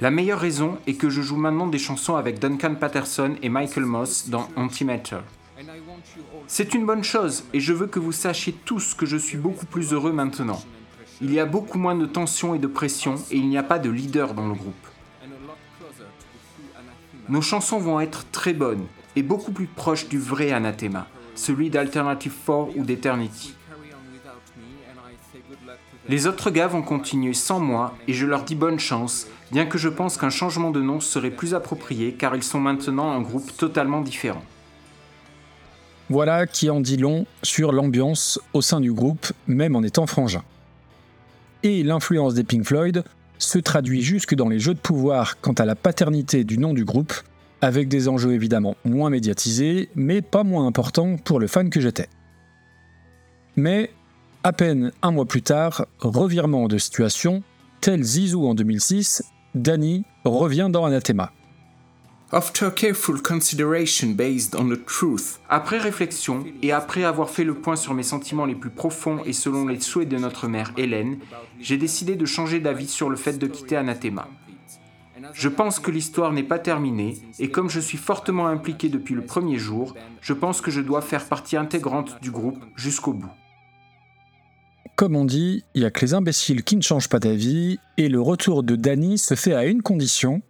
La 0.00 0.10
meilleure 0.10 0.40
raison 0.40 0.78
est 0.86 0.94
que 0.94 1.10
je 1.10 1.22
joue 1.22 1.36
maintenant 1.36 1.66
des 1.66 1.78
chansons 1.78 2.16
avec 2.16 2.38
Duncan 2.38 2.74
Patterson 2.74 3.34
et 3.42 3.48
Michael 3.48 3.84
Moss 3.84 4.28
dans 4.28 4.48
Antimatter. 4.56 5.18
C'est 6.46 6.74
une 6.74 6.86
bonne 6.86 7.04
chose 7.04 7.44
et 7.52 7.60
je 7.60 7.72
veux 7.72 7.86
que 7.88 7.98
vous 7.98 8.12
sachiez 8.12 8.54
tous 8.64 8.94
que 8.94 9.06
je 9.06 9.16
suis 9.16 9.38
beaucoup 9.38 9.66
plus 9.66 9.92
heureux 9.92 10.12
maintenant. 10.12 10.62
Il 11.20 11.32
y 11.32 11.40
a 11.40 11.46
beaucoup 11.46 11.78
moins 11.78 11.96
de 11.96 12.06
tension 12.06 12.54
et 12.54 12.60
de 12.60 12.68
pression 12.68 13.16
et 13.30 13.36
il 13.36 13.48
n'y 13.48 13.58
a 13.58 13.64
pas 13.64 13.80
de 13.80 13.90
leader 13.90 14.34
dans 14.34 14.46
le 14.46 14.54
groupe. 14.54 14.74
Nos 17.28 17.42
chansons 17.42 17.78
vont 17.78 18.00
être 18.00 18.24
très 18.32 18.54
bonnes 18.54 18.86
et 19.14 19.22
beaucoup 19.22 19.52
plus 19.52 19.66
proches 19.66 20.08
du 20.08 20.18
vrai 20.18 20.50
anathema, 20.50 21.06
celui 21.34 21.68
d'Alternative 21.68 22.32
4 22.46 22.76
ou 22.76 22.84
d'Eternity. 22.84 23.54
Les 26.08 26.26
autres 26.26 26.50
gars 26.50 26.68
vont 26.68 26.80
continuer 26.80 27.34
sans 27.34 27.60
moi 27.60 27.94
et 28.06 28.14
je 28.14 28.24
leur 28.24 28.44
dis 28.44 28.54
bonne 28.54 28.78
chance, 28.78 29.26
bien 29.52 29.66
que 29.66 29.76
je 29.76 29.90
pense 29.90 30.16
qu'un 30.16 30.30
changement 30.30 30.70
de 30.70 30.80
nom 30.80 31.00
serait 31.00 31.30
plus 31.30 31.52
approprié 31.52 32.12
car 32.12 32.34
ils 32.34 32.42
sont 32.42 32.60
maintenant 32.60 33.12
un 33.12 33.20
groupe 33.20 33.54
totalement 33.58 34.00
différent. 34.00 34.42
Voilà 36.08 36.46
qui 36.46 36.70
en 36.70 36.80
dit 36.80 36.96
long 36.96 37.26
sur 37.42 37.72
l'ambiance 37.72 38.40
au 38.54 38.62
sein 38.62 38.80
du 38.80 38.90
groupe, 38.90 39.26
même 39.46 39.76
en 39.76 39.82
étant 39.82 40.06
frangin. 40.06 40.42
Et 41.62 41.82
l'influence 41.82 42.32
des 42.32 42.44
Pink 42.44 42.64
Floyd 42.64 43.04
se 43.38 43.58
traduit 43.58 44.02
jusque 44.02 44.34
dans 44.34 44.48
les 44.48 44.58
jeux 44.58 44.74
de 44.74 44.78
pouvoir 44.78 45.40
quant 45.40 45.52
à 45.52 45.64
la 45.64 45.74
paternité 45.74 46.44
du 46.44 46.58
nom 46.58 46.74
du 46.74 46.84
groupe, 46.84 47.14
avec 47.60 47.88
des 47.88 48.08
enjeux 48.08 48.32
évidemment 48.32 48.76
moins 48.84 49.10
médiatisés, 49.10 49.88
mais 49.94 50.22
pas 50.22 50.44
moins 50.44 50.66
importants 50.66 51.16
pour 51.16 51.40
le 51.40 51.46
fan 51.46 51.70
que 51.70 51.80
j'étais. 51.80 52.08
Mais, 53.56 53.90
à 54.44 54.52
peine 54.52 54.92
un 55.02 55.10
mois 55.10 55.26
plus 55.26 55.42
tard, 55.42 55.86
revirement 55.98 56.68
de 56.68 56.78
situation, 56.78 57.42
tel 57.80 58.02
Zizou 58.02 58.46
en 58.46 58.54
2006, 58.54 59.24
Danny 59.54 60.04
revient 60.24 60.68
dans 60.70 60.84
Anathema. 60.84 61.32
After 62.30 62.70
careful 62.70 63.22
consideration 63.22 64.08
based 64.08 64.54
on 64.54 64.68
the 64.68 64.84
truth. 64.84 65.40
Après 65.48 65.78
réflexion 65.78 66.44
et 66.60 66.72
après 66.72 67.04
avoir 67.04 67.30
fait 67.30 67.42
le 67.42 67.54
point 67.54 67.74
sur 67.74 67.94
mes 67.94 68.02
sentiments 68.02 68.44
les 68.44 68.54
plus 68.54 68.68
profonds 68.68 69.20
et 69.24 69.32
selon 69.32 69.66
les 69.66 69.80
souhaits 69.80 70.10
de 70.10 70.18
notre 70.18 70.46
mère 70.46 70.74
Hélène, 70.76 71.20
j'ai 71.58 71.78
décidé 71.78 72.16
de 72.16 72.26
changer 72.26 72.60
d'avis 72.60 72.88
sur 72.88 73.08
le 73.08 73.16
fait 73.16 73.38
de 73.38 73.46
quitter 73.46 73.76
Anathema. 73.76 74.28
Je 75.32 75.48
pense 75.48 75.80
que 75.80 75.90
l'histoire 75.90 76.32
n'est 76.34 76.42
pas 76.42 76.58
terminée 76.58 77.16
et 77.38 77.50
comme 77.50 77.70
je 77.70 77.80
suis 77.80 77.96
fortement 77.96 78.46
impliqué 78.46 78.90
depuis 78.90 79.14
le 79.14 79.22
premier 79.22 79.56
jour, 79.56 79.94
je 80.20 80.34
pense 80.34 80.60
que 80.60 80.70
je 80.70 80.82
dois 80.82 81.00
faire 81.00 81.24
partie 81.24 81.56
intégrante 81.56 82.20
du 82.20 82.30
groupe 82.30 82.62
jusqu'au 82.76 83.14
bout. 83.14 83.32
Comme 84.96 85.16
on 85.16 85.24
dit, 85.24 85.64
il 85.74 85.80
n'y 85.80 85.86
a 85.86 85.90
que 85.90 86.00
les 86.00 86.12
imbéciles 86.12 86.62
qui 86.62 86.76
ne 86.76 86.82
changent 86.82 87.08
pas 87.08 87.20
d'avis 87.20 87.78
et 87.96 88.10
le 88.10 88.20
retour 88.20 88.64
de 88.64 88.76
Danny 88.76 89.16
se 89.16 89.34
fait 89.34 89.54
à 89.54 89.64
une 89.64 89.80
condition, 89.80 90.42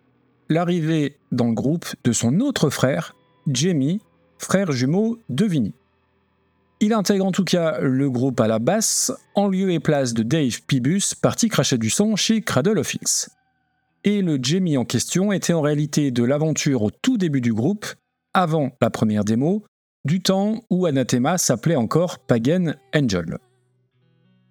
l'arrivée 0.48 1.16
dans 1.32 1.46
le 1.46 1.54
groupe 1.54 1.86
de 2.04 2.12
son 2.12 2.40
autre 2.40 2.70
frère, 2.70 3.14
Jamie, 3.46 4.00
frère 4.38 4.72
jumeau 4.72 5.18
de 5.28 5.44
Vinny. 5.44 5.74
Il 6.80 6.92
intègre 6.92 7.26
en 7.26 7.32
tout 7.32 7.44
cas 7.44 7.78
le 7.80 8.08
groupe 8.08 8.40
à 8.40 8.46
la 8.46 8.60
basse, 8.60 9.12
en 9.34 9.48
lieu 9.48 9.70
et 9.72 9.80
place 9.80 10.14
de 10.14 10.22
Dave 10.22 10.62
Pibus, 10.66 11.14
parti 11.14 11.48
cracher 11.48 11.76
du 11.76 11.90
son 11.90 12.14
chez 12.14 12.40
Cradle 12.40 12.78
of 12.78 12.86
Filth. 12.86 13.30
Et 14.04 14.22
le 14.22 14.38
Jamie 14.40 14.76
en 14.76 14.84
question 14.84 15.32
était 15.32 15.52
en 15.52 15.60
réalité 15.60 16.12
de 16.12 16.22
l'aventure 16.22 16.82
au 16.82 16.90
tout 16.90 17.18
début 17.18 17.40
du 17.40 17.52
groupe, 17.52 17.86
avant 18.32 18.70
la 18.80 18.90
première 18.90 19.24
démo, 19.24 19.64
du 20.04 20.22
temps 20.22 20.62
où 20.70 20.86
Anathema 20.86 21.36
s'appelait 21.36 21.74
encore 21.76 22.20
Pagan 22.20 22.74
Angel. 22.94 23.38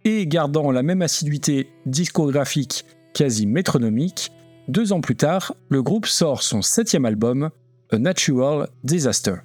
Et 0.04 0.28
gardant 0.28 0.72
la 0.72 0.84
même 0.84 1.02
assiduité 1.02 1.70
discographique 1.86 2.86
quasi 3.14 3.48
métronomique, 3.48 4.32
deux 4.68 4.94
ans 4.94 5.02
plus 5.02 5.16
tard, 5.16 5.54
le 5.70 5.82
groupe 5.82 6.06
sort 6.06 6.44
son 6.44 6.62
septième 6.62 7.06
album, 7.06 7.50
A 7.92 7.98
Natural 7.98 8.68
Disaster. 8.84 9.36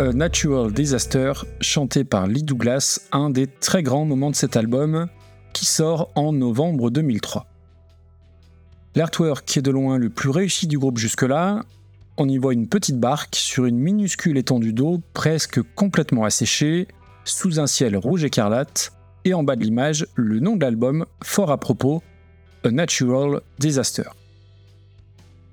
Natural 0.00 0.72
Disaster, 0.72 1.32
chanté 1.60 2.04
par 2.04 2.26
Lee 2.26 2.42
Douglas, 2.42 3.00
un 3.12 3.28
des 3.28 3.46
très 3.46 3.82
grands 3.82 4.06
moments 4.06 4.30
de 4.30 4.34
cet 4.34 4.56
album, 4.56 5.08
qui 5.52 5.66
sort 5.66 6.10
en 6.14 6.32
novembre 6.32 6.90
2003. 6.90 7.46
L'artwork 8.94 9.44
qui 9.44 9.58
est 9.58 9.62
de 9.62 9.70
loin 9.70 9.98
le 9.98 10.08
plus 10.08 10.30
réussi 10.30 10.66
du 10.66 10.78
groupe 10.78 10.96
jusque-là, 10.96 11.64
on 12.16 12.28
y 12.28 12.38
voit 12.38 12.54
une 12.54 12.66
petite 12.66 12.98
barque 12.98 13.36
sur 13.36 13.66
une 13.66 13.78
minuscule 13.78 14.38
étendue 14.38 14.72
d'eau 14.72 15.02
presque 15.12 15.60
complètement 15.74 16.24
asséchée, 16.24 16.88
sous 17.24 17.60
un 17.60 17.66
ciel 17.66 17.96
rouge 17.96 18.24
écarlate, 18.24 18.92
et 19.26 19.34
en 19.34 19.42
bas 19.42 19.56
de 19.56 19.64
l'image, 19.64 20.06
le 20.14 20.40
nom 20.40 20.56
de 20.56 20.62
l'album, 20.62 21.04
fort 21.22 21.50
à 21.50 21.58
propos, 21.58 22.02
A 22.64 22.70
Natural 22.70 23.42
Disaster. 23.58 24.04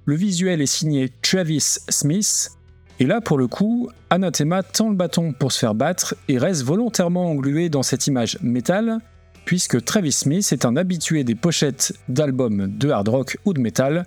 Le 0.06 0.16
visuel 0.16 0.62
est 0.62 0.66
signé 0.68 1.10
Travis 1.22 1.80
Smith, 1.90 2.57
et 3.00 3.06
là, 3.06 3.22
pour 3.22 3.38
le 3.38 3.48
coup, 3.48 3.90
Anathema 4.10 4.64
tend 4.64 4.90
le 4.90 4.96
bâton 4.96 5.32
pour 5.32 5.52
se 5.52 5.60
faire 5.60 5.76
battre 5.76 6.16
et 6.28 6.38
reste 6.38 6.64
volontairement 6.64 7.30
englué 7.30 7.70
dans 7.70 7.84
cette 7.84 8.08
image 8.08 8.40
métal, 8.42 8.98
puisque 9.46 9.84
Travis 9.86 10.12
Smith 10.12 10.52
est 10.52 10.66
un 10.66 10.76
habitué 10.76 11.24
des 11.24 11.36
pochettes 11.36 11.94
d'albums 12.10 12.68
de 12.76 12.90
hard 12.90 13.08
rock 13.08 13.38
ou 13.46 13.54
de 13.54 13.60
metal, 13.60 14.06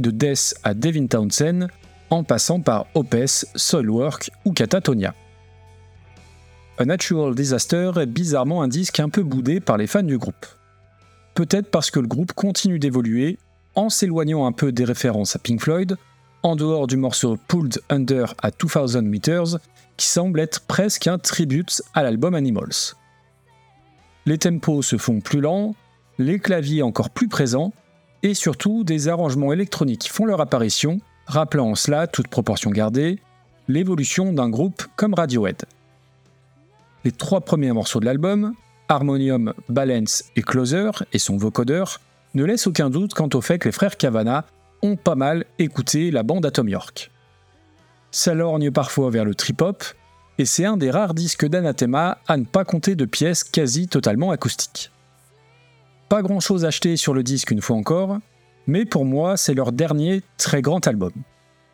de 0.00 0.10
Death 0.10 0.54
à 0.64 0.74
Devin 0.74 1.06
Townsend, 1.06 1.68
en 2.10 2.24
passant 2.24 2.60
par 2.60 2.86
Opeth, 2.94 3.46
Soilwork 3.54 4.30
ou 4.44 4.52
Catatonia. 4.52 5.14
A 6.78 6.84
Natural 6.84 7.34
Disaster 7.34 7.92
est 8.00 8.06
bizarrement 8.06 8.62
un 8.62 8.68
disque 8.68 8.98
un 8.98 9.08
peu 9.08 9.22
boudé 9.22 9.60
par 9.60 9.76
les 9.76 9.86
fans 9.86 10.02
du 10.02 10.18
groupe. 10.18 10.46
Peut-être 11.34 11.70
parce 11.70 11.90
que 11.90 12.00
le 12.00 12.08
groupe 12.08 12.32
continue 12.32 12.78
d'évoluer, 12.78 13.38
en 13.74 13.88
s'éloignant 13.88 14.46
un 14.46 14.52
peu 14.52 14.72
des 14.72 14.84
références 14.84 15.36
à 15.36 15.38
Pink 15.38 15.60
Floyd, 15.60 15.96
en 16.42 16.56
dehors 16.56 16.86
du 16.86 16.96
morceau 16.96 17.38
Pulled 17.48 17.80
Under 17.88 18.34
à 18.42 18.50
2000 18.50 19.02
Meters, 19.02 19.58
qui 19.96 20.06
semble 20.06 20.40
être 20.40 20.60
presque 20.62 21.06
un 21.06 21.18
tribute 21.18 21.82
à 21.94 22.02
l'album 22.02 22.34
Animals. 22.34 22.96
Les 24.26 24.38
tempos 24.38 24.82
se 24.82 24.96
font 24.96 25.20
plus 25.20 25.40
lents, 25.40 25.74
les 26.18 26.38
claviers 26.38 26.82
encore 26.82 27.10
plus 27.10 27.28
présents, 27.28 27.72
et 28.22 28.34
surtout 28.34 28.84
des 28.84 29.08
arrangements 29.08 29.52
électroniques 29.52 30.10
font 30.10 30.24
leur 30.24 30.40
apparition, 30.40 31.00
rappelant 31.26 31.70
en 31.70 31.74
cela, 31.74 32.06
toute 32.06 32.28
proportion 32.28 32.70
gardée, 32.70 33.18
l'évolution 33.68 34.32
d'un 34.32 34.48
groupe 34.48 34.84
comme 34.96 35.14
Radiohead. 35.14 35.64
Les 37.04 37.12
trois 37.12 37.40
premiers 37.40 37.72
morceaux 37.72 38.00
de 38.00 38.04
l'album, 38.04 38.54
Harmonium, 38.88 39.54
Balance 39.68 40.24
et 40.36 40.42
Closer, 40.42 40.90
et 41.12 41.18
son 41.18 41.36
vocodeur, 41.36 42.00
ne 42.34 42.44
laissent 42.44 42.66
aucun 42.66 42.90
doute 42.90 43.14
quant 43.14 43.28
au 43.34 43.40
fait 43.40 43.58
que 43.58 43.68
les 43.68 43.72
frères 43.72 43.96
Cavana 43.96 44.44
ont 44.82 44.96
pas 44.96 45.14
mal 45.14 45.44
écouté 45.58 46.10
la 46.10 46.22
bande 46.22 46.44
Atom 46.44 46.68
York. 46.68 47.10
Ça 48.10 48.34
lorgne 48.34 48.70
parfois 48.70 49.10
vers 49.10 49.24
le 49.24 49.34
trip-hop, 49.34 49.84
et 50.38 50.44
c'est 50.44 50.64
un 50.64 50.76
des 50.76 50.90
rares 50.90 51.14
disques 51.14 51.46
d'Anathema 51.46 52.18
à 52.26 52.36
ne 52.36 52.44
pas 52.44 52.64
compter 52.64 52.94
de 52.94 53.04
pièces 53.04 53.44
quasi 53.44 53.88
totalement 53.88 54.30
acoustiques. 54.30 54.90
Pas 56.08 56.22
grand 56.22 56.40
chose 56.40 56.64
acheté 56.64 56.96
sur 56.96 57.14
le 57.14 57.22
disque 57.22 57.50
une 57.50 57.62
fois 57.62 57.76
encore, 57.76 58.18
mais 58.66 58.84
pour 58.84 59.04
moi 59.04 59.36
c'est 59.36 59.54
leur 59.54 59.72
dernier 59.72 60.22
très 60.36 60.62
grand 60.62 60.86
album. 60.86 61.12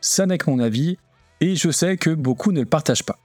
Ça 0.01 0.27
n'est 0.27 0.39
que 0.39 0.51
mon 0.51 0.59
avis, 0.59 0.99
et 1.41 1.57
je 1.57 1.71
sais 1.71 1.97
que 1.97 2.11
beaucoup 2.11 2.53
ne 2.53 2.61
le 2.61 2.67
partagent 2.67 3.05
pas. 3.05 3.19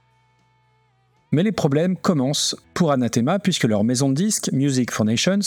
Mais 1.32 1.44
les 1.44 1.52
problèmes 1.52 1.98
commencent 1.98 2.56
pour 2.74 2.92
Anathema 2.92 3.40
puisque 3.40 3.64
leur 3.64 3.84
maison 3.84 4.10
de 4.10 4.16
disques, 4.16 4.52
Music 4.54 4.92
Foundations, 4.92 5.40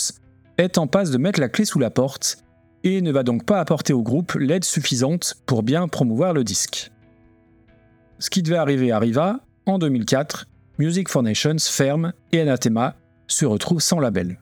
est 0.59 0.79
en 0.79 0.87
passe 0.87 1.11
de 1.11 1.19
mettre 1.19 1.41
la 1.41 1.49
clé 1.49 1.65
sous 1.65 1.79
la 1.79 1.91
porte 1.91 2.39
et 2.87 3.03
ne 3.03 3.11
va 3.11 3.25
donc 3.25 3.45
pas 3.45 3.59
apporter 3.59 3.93
au 3.93 4.03
groupe 4.03 4.35
l'aide 4.35 4.65
suffisante 4.65 5.35
pour 5.45 5.65
bien 5.65 5.89
promouvoir 5.89 6.33
le 6.33 6.45
disque. 6.45 6.93
Ce 8.21 8.31
qui 8.31 8.43
devait 8.43 8.57
arriver 8.57 8.93
arriva, 8.93 9.41
en 9.67 9.79
2004, 9.79 10.47
Music 10.79 11.09
Foundations 11.09 11.57
ferme 11.59 12.13
et 12.31 12.41
Anathema 12.41 12.95
se 13.27 13.45
retrouve 13.45 13.81
sans 13.81 13.99
label. 13.99 14.39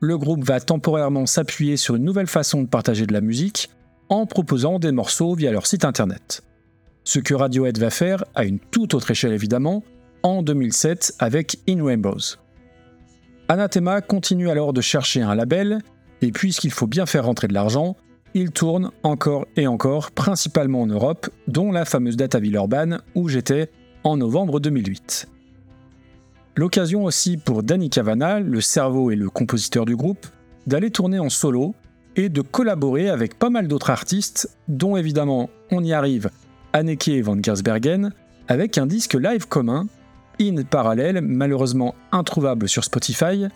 Le 0.00 0.16
groupe 0.16 0.44
va 0.44 0.60
temporairement 0.60 1.26
s'appuyer 1.26 1.76
sur 1.76 1.94
une 1.96 2.04
nouvelle 2.04 2.26
façon 2.26 2.62
de 2.62 2.68
partager 2.68 3.06
de 3.06 3.12
la 3.12 3.20
musique 3.20 3.68
en 4.08 4.24
proposant 4.24 4.78
des 4.78 4.92
morceaux 4.92 5.34
via 5.34 5.52
leur 5.52 5.66
site 5.66 5.84
internet. 5.84 6.42
Ce 7.04 7.18
que 7.18 7.34
Radiohead 7.34 7.76
va 7.76 7.90
faire, 7.90 8.24
à 8.34 8.44
une 8.44 8.58
toute 8.58 8.94
autre 8.94 9.10
échelle 9.10 9.34
évidemment, 9.34 9.84
en 10.22 10.42
2007 10.42 11.16
avec 11.18 11.58
In 11.68 11.84
Rainbows. 11.84 12.38
Anathema 13.48 14.00
continue 14.00 14.48
alors 14.48 14.72
de 14.72 14.80
chercher 14.80 15.20
un 15.20 15.34
label, 15.34 15.82
et 16.22 16.32
puisqu'il 16.32 16.70
faut 16.70 16.86
bien 16.86 17.04
faire 17.04 17.26
rentrer 17.26 17.48
de 17.48 17.54
l'argent, 17.54 17.96
il 18.34 18.50
tourne 18.50 18.92
encore 19.02 19.46
et 19.56 19.66
encore, 19.66 20.10
principalement 20.12 20.82
en 20.82 20.86
Europe, 20.86 21.28
dont 21.48 21.70
la 21.70 21.84
fameuse 21.84 22.16
date 22.16 22.34
à 22.34 22.40
Villeurbanne 22.40 23.00
où 23.14 23.28
j'étais 23.28 23.70
en 24.04 24.16
novembre 24.16 24.58
2008. 24.58 25.28
L'occasion 26.56 27.04
aussi 27.04 27.36
pour 27.36 27.62
Danny 27.62 27.90
Cavana, 27.90 28.40
le 28.40 28.60
cerveau 28.60 29.10
et 29.10 29.16
le 29.16 29.28
compositeur 29.28 29.84
du 29.84 29.96
groupe, 29.96 30.26
d'aller 30.66 30.90
tourner 30.90 31.18
en 31.18 31.28
solo 31.28 31.74
et 32.14 32.28
de 32.28 32.40
collaborer 32.40 33.08
avec 33.08 33.38
pas 33.38 33.50
mal 33.50 33.68
d'autres 33.68 33.90
artistes, 33.90 34.50
dont 34.68 34.96
évidemment 34.96 35.50
on 35.70 35.82
y 35.82 35.92
arrive 35.92 36.30
Anneke 36.72 37.22
van 37.22 37.36
Gersbergen, 37.42 38.12
avec 38.48 38.78
un 38.78 38.86
disque 38.86 39.14
live 39.14 39.48
commun, 39.48 39.86
In 40.40 40.62
Parallel, 40.62 41.20
malheureusement 41.20 41.94
introuvable 42.10 42.68
sur 42.68 42.84
Spotify, 42.84 43.46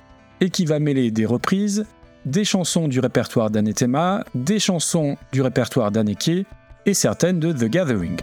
et 0.40 0.50
qui 0.50 0.64
va 0.64 0.78
mêler 0.78 1.10
des 1.10 1.26
reprises, 1.26 1.86
des 2.26 2.44
chansons 2.44 2.88
du 2.88 2.98
répertoire 2.98 3.50
d'Anetema, 3.50 4.24
des 4.34 4.58
chansons 4.58 5.16
du 5.32 5.40
répertoire 5.40 5.92
d'Anneke 5.92 6.44
et 6.84 6.94
certaines 6.94 7.38
de 7.40 7.52
The 7.52 7.70
Gathering. 7.70 8.16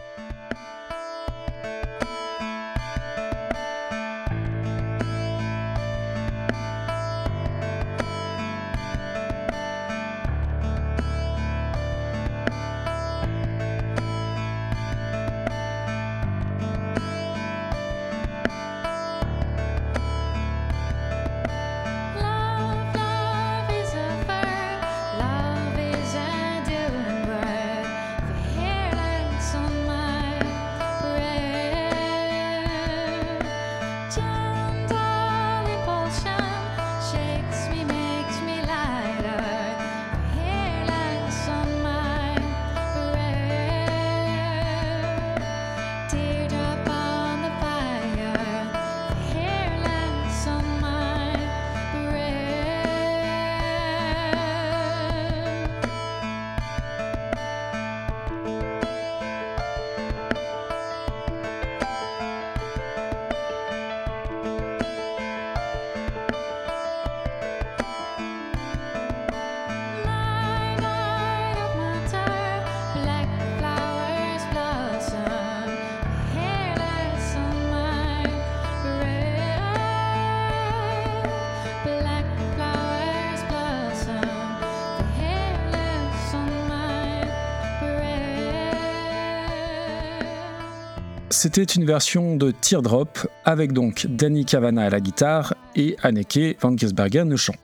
C'était 91.43 91.61
une 91.61 91.83
version 91.83 92.37
de 92.37 92.51
Teardrop 92.51 93.19
avec 93.43 93.73
donc 93.73 94.07
Danny 94.07 94.45
Cavana 94.45 94.83
à 94.83 94.89
la 94.89 95.01
guitare 95.01 95.53
et 95.75 95.97
Anneke 96.01 96.57
van 96.61 96.77
Gisbergen 96.77 97.33
au 97.33 97.35
chant. 97.35 97.57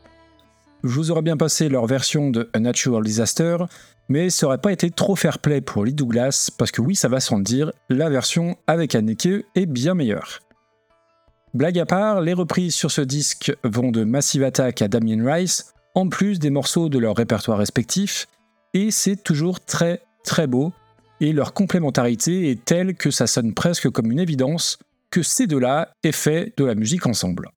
Je 0.84 0.90
vous 0.90 1.12
aurais 1.12 1.22
bien 1.22 1.38
passé 1.38 1.70
leur 1.70 1.86
version 1.86 2.30
de 2.30 2.50
A 2.52 2.60
Natural 2.60 3.02
Disaster, 3.02 3.56
mais 4.10 4.30
ça 4.30 4.48
aurait 4.48 4.58
pas 4.58 4.74
été 4.74 4.92
trop 4.92 5.16
fair 5.16 5.40
play 5.40 5.62
pour 5.62 5.86
Lee 5.86 5.94
Douglas, 5.94 6.52
parce 6.58 6.72
que 6.72 6.82
oui, 6.82 6.94
ça 6.94 7.08
va 7.08 7.22
sans 7.22 7.38
le 7.38 7.44
dire, 7.46 7.72
la 7.88 8.10
version 8.10 8.58
avec 8.68 8.96
Anneke 8.96 9.46
est 9.56 9.66
bien 9.66 9.94
meilleure. 9.94 10.42
Blague 11.54 11.80
à 11.80 11.86
part, 11.86 12.20
les 12.20 12.34
reprises 12.34 12.76
sur 12.76 12.92
ce 12.92 13.00
disque 13.00 13.56
vont 13.64 13.92
de 13.92 14.04
Massive 14.04 14.44
Attack 14.44 14.82
à 14.82 14.90
Damien 14.90 15.24
Rice, 15.26 15.74
en 15.96 16.10
plus 16.10 16.38
des 16.38 16.50
morceaux 16.50 16.90
de 16.90 17.00
leur 17.00 17.16
répertoire 17.16 17.58
respectif, 17.58 18.28
et 18.74 18.92
c'est 18.92 19.24
toujours 19.24 19.62
très 19.62 20.02
très 20.26 20.48
beau, 20.48 20.74
et 21.22 21.34
leur 21.34 21.54
complémentarité 21.54 22.50
est 22.50 22.64
telle 22.64 22.96
que 22.96 23.12
ça 23.12 23.28
sonne 23.28 23.54
presque 23.54 23.90
comme 23.90 24.12
une 24.12 24.20
évidence 24.20 24.80
que 25.12 25.24
ces 25.24 25.48
deux-là 25.48 25.92
aient 26.04 26.12
fait 26.12 26.54
de 26.58 26.66
la 26.66 26.76
musique 26.76 27.06
ensemble. 27.06 27.50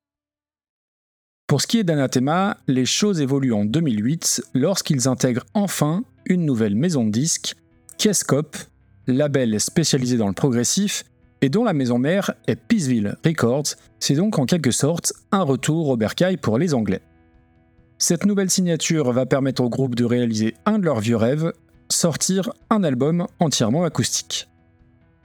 Pour 1.46 1.60
ce 1.60 1.66
qui 1.66 1.78
est 1.78 1.84
d'Anathema, 1.84 2.56
les 2.66 2.86
choses 2.86 3.20
évoluent 3.20 3.52
en 3.52 3.64
2008 3.64 4.42
lorsqu'ils 4.54 5.06
intègrent 5.06 5.44
enfin 5.52 6.02
une 6.24 6.46
nouvelle 6.46 6.74
maison 6.74 7.04
de 7.04 7.10
disques, 7.10 7.54
Kescop, 7.98 8.56
label 9.06 9.60
spécialisé 9.60 10.16
dans 10.16 10.28
le 10.28 10.32
progressif 10.32 11.04
et 11.42 11.48
dont 11.48 11.64
la 11.64 11.72
maison 11.72 11.98
mère 11.98 12.32
est 12.46 12.56
Peaceville 12.56 13.16
Records, 13.24 13.74
c'est 14.00 14.14
donc 14.14 14.38
en 14.38 14.46
quelque 14.46 14.70
sorte 14.70 15.12
un 15.30 15.42
retour 15.42 15.88
au 15.88 15.96
bercail 15.96 16.36
pour 16.36 16.56
les 16.56 16.72
Anglais. 16.72 17.02
Cette 17.98 18.24
nouvelle 18.24 18.50
signature 18.50 19.12
va 19.12 19.26
permettre 19.26 19.62
au 19.62 19.68
groupe 19.68 19.94
de 19.94 20.04
réaliser 20.04 20.54
un 20.64 20.78
de 20.78 20.84
leurs 20.84 21.00
vieux 21.00 21.16
rêves, 21.16 21.52
sortir 21.92 22.52
un 22.70 22.82
album 22.84 23.26
entièrement 23.38 23.84
acoustique. 23.84 24.48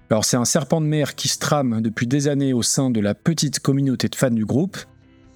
Alors 0.10 0.24
c'est 0.24 0.38
un 0.38 0.46
serpent 0.46 0.80
de 0.80 0.86
mer 0.86 1.16
qui 1.16 1.28
se 1.28 1.40
trame 1.40 1.82
depuis 1.82 2.08
des 2.08 2.28
années 2.28 2.54
au 2.54 2.62
sein 2.62 2.90
de 2.90 3.00
la 3.00 3.14
petite 3.14 3.60
communauté 3.60 4.08
de 4.08 4.16
fans 4.16 4.32
du 4.32 4.46
groupe. 4.46 4.78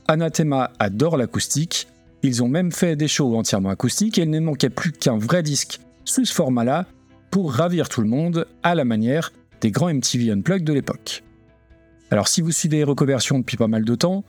Anathema 0.07 0.71
adore 0.79 1.17
l'acoustique, 1.17 1.87
ils 2.23 2.43
ont 2.43 2.47
même 2.47 2.71
fait 2.71 2.95
des 2.95 3.07
shows 3.07 3.35
entièrement 3.35 3.69
acoustiques 3.69 4.17
et 4.17 4.23
il 4.23 4.29
ne 4.29 4.39
manquait 4.39 4.69
plus 4.69 4.91
qu'un 4.91 5.17
vrai 5.17 5.43
disque 5.43 5.79
sous 6.05 6.25
ce 6.25 6.33
format-là 6.33 6.85
pour 7.31 7.53
ravir 7.53 7.89
tout 7.89 8.01
le 8.01 8.07
monde 8.07 8.45
à 8.63 8.75
la 8.75 8.85
manière 8.85 9.31
des 9.59 9.71
grands 9.71 9.93
MTV 9.93 10.31
Unplugged 10.31 10.65
de 10.65 10.73
l'époque. 10.73 11.23
Alors 12.09 12.27
si 12.27 12.41
vous 12.41 12.51
suivez 12.51 12.83
Recoversion 12.83 13.39
depuis 13.39 13.57
pas 13.57 13.67
mal 13.67 13.85
de 13.85 13.95
temps, 13.95 14.23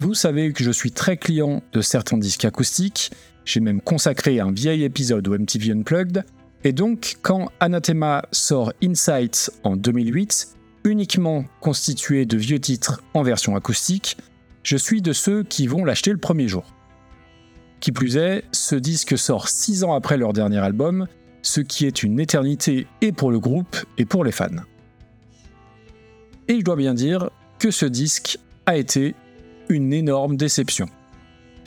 vous 0.00 0.14
savez 0.14 0.52
que 0.52 0.62
je 0.62 0.70
suis 0.70 0.92
très 0.92 1.16
client 1.16 1.62
de 1.72 1.80
certains 1.80 2.18
disques 2.18 2.44
acoustiques, 2.44 3.10
j'ai 3.44 3.60
même 3.60 3.80
consacré 3.80 4.38
un 4.38 4.52
vieil 4.52 4.84
épisode 4.84 5.26
au 5.26 5.36
MTV 5.36 5.72
Unplugged, 5.72 6.24
et 6.64 6.72
donc, 6.72 7.16
quand 7.22 7.50
Anathema 7.60 8.22
sort 8.32 8.72
Insights 8.82 9.50
en 9.62 9.76
2008, 9.76 10.48
uniquement 10.84 11.44
constitué 11.60 12.26
de 12.26 12.36
vieux 12.36 12.58
titres 12.58 13.02
en 13.14 13.22
version 13.22 13.54
acoustique, 13.54 14.16
je 14.64 14.76
suis 14.76 15.00
de 15.00 15.12
ceux 15.12 15.44
qui 15.44 15.66
vont 15.66 15.84
l'acheter 15.84 16.10
le 16.10 16.18
premier 16.18 16.48
jour. 16.48 16.64
Qui 17.80 17.92
plus 17.92 18.16
est, 18.16 18.42
ce 18.50 18.74
disque 18.74 19.16
sort 19.16 19.48
6 19.48 19.84
ans 19.84 19.94
après 19.94 20.16
leur 20.16 20.32
dernier 20.32 20.58
album, 20.58 21.06
ce 21.42 21.60
qui 21.60 21.86
est 21.86 22.02
une 22.02 22.18
éternité 22.18 22.88
et 23.00 23.12
pour 23.12 23.30
le 23.30 23.38
groupe 23.38 23.76
et 23.96 24.04
pour 24.04 24.24
les 24.24 24.32
fans. 24.32 24.48
Et 26.48 26.58
je 26.58 26.64
dois 26.64 26.76
bien 26.76 26.94
dire 26.94 27.30
que 27.60 27.70
ce 27.70 27.86
disque 27.86 28.38
a 28.66 28.76
été 28.76 29.14
une 29.68 29.92
énorme 29.92 30.36
déception. 30.36 30.88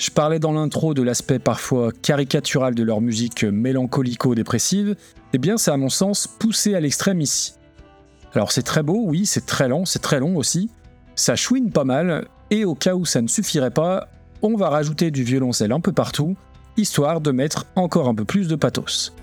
Je 0.01 0.09
parlais 0.09 0.39
dans 0.39 0.51
l'intro 0.51 0.95
de 0.95 1.03
l'aspect 1.03 1.37
parfois 1.37 1.91
caricatural 1.91 2.73
de 2.73 2.81
leur 2.81 3.01
musique 3.01 3.43
mélancolico-dépressive, 3.43 4.89
et 4.89 4.95
eh 5.33 5.37
bien 5.37 5.57
c'est 5.57 5.69
à 5.69 5.77
mon 5.77 5.89
sens 5.89 6.25
poussé 6.25 6.73
à 6.73 6.79
l'extrême 6.79 7.21
ici. 7.21 7.53
Alors 8.33 8.51
c'est 8.51 8.63
très 8.63 8.81
beau, 8.81 9.03
oui, 9.05 9.27
c'est 9.27 9.45
très 9.45 9.67
lent, 9.67 9.85
c'est 9.85 10.01
très 10.01 10.19
long 10.19 10.37
aussi, 10.37 10.71
ça 11.13 11.35
chouine 11.35 11.71
pas 11.71 11.83
mal, 11.83 12.27
et 12.49 12.65
au 12.65 12.73
cas 12.73 12.95
où 12.95 13.05
ça 13.05 13.21
ne 13.21 13.27
suffirait 13.27 13.69
pas, 13.69 14.07
on 14.41 14.57
va 14.57 14.69
rajouter 14.69 15.11
du 15.11 15.21
violoncelle 15.21 15.71
un 15.71 15.79
peu 15.79 15.91
partout, 15.91 16.35
histoire 16.77 17.21
de 17.21 17.29
mettre 17.29 17.67
encore 17.75 18.07
un 18.07 18.15
peu 18.15 18.25
plus 18.25 18.47
de 18.47 18.55
pathos. 18.55 19.13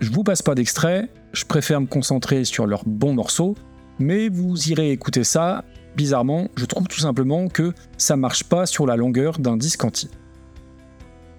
Je 0.00 0.10
vous 0.10 0.24
passe 0.24 0.42
pas 0.42 0.56
d'extrait, 0.56 1.10
je 1.32 1.44
préfère 1.44 1.80
me 1.80 1.86
concentrer 1.86 2.44
sur 2.44 2.66
leurs 2.66 2.82
bons 2.86 3.14
morceaux, 3.14 3.54
mais 4.00 4.28
vous 4.28 4.68
irez 4.68 4.90
écouter 4.90 5.22
ça, 5.22 5.62
bizarrement, 5.96 6.48
je 6.56 6.64
trouve 6.64 6.86
tout 6.88 7.00
simplement 7.00 7.48
que 7.48 7.72
ça 7.96 8.16
marche 8.16 8.44
pas 8.44 8.66
sur 8.66 8.86
la 8.86 8.96
longueur 8.96 9.38
d'un 9.38 9.56
disque 9.56 9.84
entier. 9.84 10.10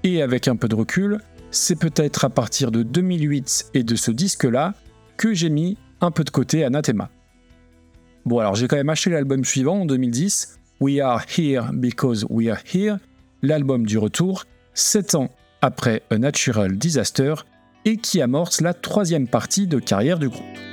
Et 0.04 0.22
avec 0.22 0.48
un 0.48 0.56
peu 0.56 0.68
de 0.68 0.76
recul, 0.76 1.20
c'est 1.52 1.78
peut-être 1.78 2.26
à 2.26 2.30
partir 2.30 2.72
de 2.72 2.84
2008 2.84 3.68
et 3.74 3.84
de 3.84 3.96
ce 3.96 4.12
disque-là 4.12 4.74
que 5.18 5.34
j'ai 5.34 5.50
mis 5.50 5.78
un 6.02 6.12
peu 6.12 6.24
de 6.24 6.30
côté 6.30 6.64
Anathema. 6.64 7.10
Bon 8.26 8.40
alors 8.40 8.56
j'ai 8.56 8.68
quand 8.68 8.76
même 8.76 8.90
acheté 8.90 9.10
l'album 9.10 9.46
suivant 9.46 9.82
en 9.82 9.86
2010, 9.86 10.60
We 10.80 11.00
Are 11.00 11.22
Here 11.38 11.66
Because 11.74 12.26
We 12.30 12.50
Are 12.50 12.60
Here, 12.74 12.98
l'album 13.42 13.86
du 13.86 13.98
retour, 13.98 14.46
7 14.74 15.16
ans 15.16 15.30
après 15.62 16.04
A 16.10 16.18
Natural 16.18 16.78
Disaster, 16.78 17.36
et 17.86 17.98
qui 17.98 18.22
amorce 18.22 18.62
la 18.62 18.74
troisième 18.74 19.28
partie 19.28 19.68
de 19.68 19.80
carrière 19.80 20.20
du 20.20 20.30
groupe. 20.30 20.73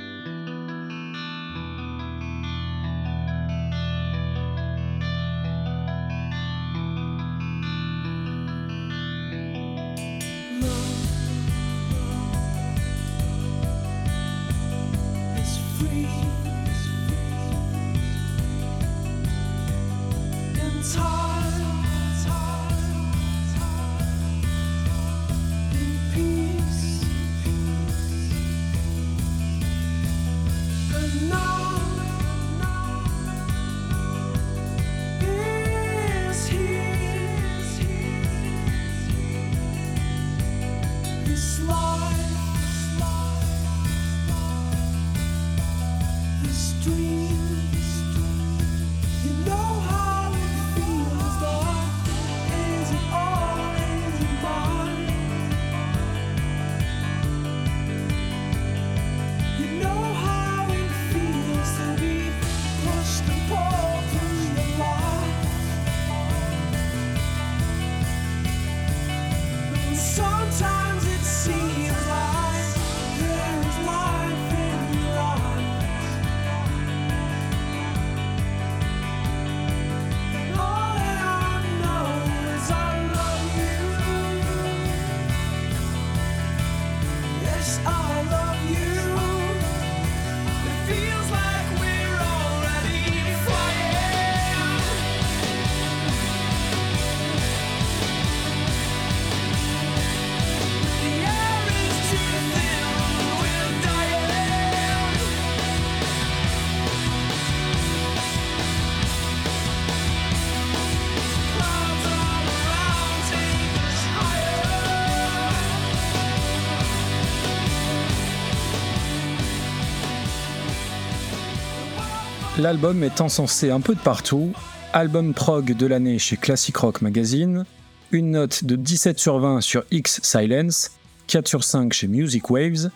L'album 122.61 123.03
est 123.03 123.21
encensé 123.21 123.71
un 123.71 123.81
peu 123.81 123.95
de 123.95 123.99
partout, 123.99 124.51
album 124.93 125.33
prog 125.33 125.75
de 125.75 125.87
l'année 125.87 126.19
chez 126.19 126.37
Classic 126.37 126.77
Rock 126.77 127.01
Magazine, 127.01 127.65
une 128.11 128.29
note 128.29 128.65
de 128.65 128.75
17 128.75 129.17
sur 129.17 129.39
20 129.39 129.61
sur 129.61 129.83
X 129.89 130.19
Silence, 130.21 130.91
4 131.25 131.47
sur 131.47 131.63
5 131.63 131.91
chez 131.91 132.07
Music 132.07 132.51
Waves, 132.51 132.91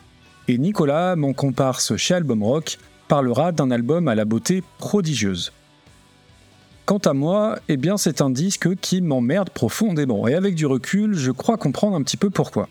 et 0.48 0.60
Nicolas, 0.60 1.16
mon 1.16 1.34
comparse 1.34 1.96
chez 1.96 2.14
Album 2.14 2.44
Rock, 2.44 2.78
parlera 3.08 3.52
d'un 3.52 3.72
album 3.72 4.08
à 4.08 4.14
la 4.14 4.24
beauté 4.24 4.62
prodigieuse. 4.78 5.52
Quant 6.86 7.00
à 7.00 7.14
moi, 7.14 7.58
eh 7.68 7.78
bien 7.78 7.98
c'est 7.98 8.22
un 8.22 8.30
disque 8.30 8.76
qui 8.76 9.02
m'emmerde 9.02 9.50
profondément, 9.50 10.28
et 10.28 10.36
avec 10.36 10.54
du 10.54 10.68
recul, 10.68 11.16
je 11.16 11.32
crois 11.32 11.58
comprendre 11.58 11.96
un 11.96 12.04
petit 12.04 12.18
peu 12.18 12.30
pourquoi. 12.30 12.70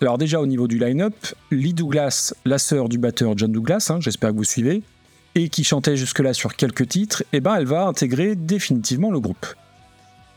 Alors 0.00 0.16
déjà 0.16 0.40
au 0.40 0.46
niveau 0.46 0.66
du 0.66 0.78
line-up, 0.78 1.14
Lee 1.50 1.74
Douglas, 1.74 2.32
la 2.46 2.56
sœur 2.56 2.88
du 2.88 2.96
batteur 2.96 3.36
John 3.36 3.52
Douglas, 3.52 3.88
hein, 3.90 3.98
j'espère 4.00 4.30
que 4.30 4.36
vous 4.36 4.44
suivez, 4.44 4.82
et 5.34 5.48
qui 5.48 5.64
chantait 5.64 5.96
jusque-là 5.96 6.34
sur 6.34 6.56
quelques 6.56 6.88
titres, 6.88 7.24
eh 7.32 7.40
ben 7.40 7.56
elle 7.56 7.66
va 7.66 7.86
intégrer 7.86 8.34
définitivement 8.34 9.10
le 9.10 9.20
groupe. 9.20 9.46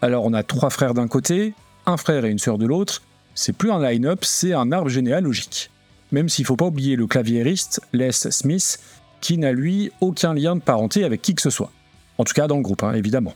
Alors 0.01 0.25
on 0.25 0.33
a 0.33 0.43
trois 0.43 0.69
frères 0.69 0.93
d'un 0.93 1.07
côté, 1.07 1.53
un 1.85 1.97
frère 1.97 2.25
et 2.25 2.29
une 2.29 2.39
sœur 2.39 2.57
de 2.57 2.65
l'autre, 2.65 3.01
c'est 3.33 3.53
plus 3.53 3.71
un 3.71 3.81
line-up, 3.81 4.23
c'est 4.23 4.53
un 4.53 4.71
arbre 4.71 4.89
généalogique. 4.89 5.69
Même 6.11 6.29
s'il 6.29 6.45
faut 6.45 6.55
pas 6.55 6.65
oublier 6.65 6.95
le 6.95 7.07
claviériste 7.07 7.81
Les 7.91 8.11
Smith, 8.11 8.79
qui 9.19 9.37
n'a 9.37 9.51
lui 9.51 9.91
aucun 10.01 10.33
lien 10.33 10.55
de 10.55 10.61
parenté 10.61 11.03
avec 11.03 11.21
qui 11.21 11.35
que 11.35 11.41
ce 11.41 11.49
soit. 11.49 11.71
En 12.17 12.23
tout 12.23 12.33
cas 12.33 12.47
dans 12.47 12.57
le 12.57 12.61
groupe, 12.61 12.83
hein, 12.83 12.93
évidemment. 12.93 13.33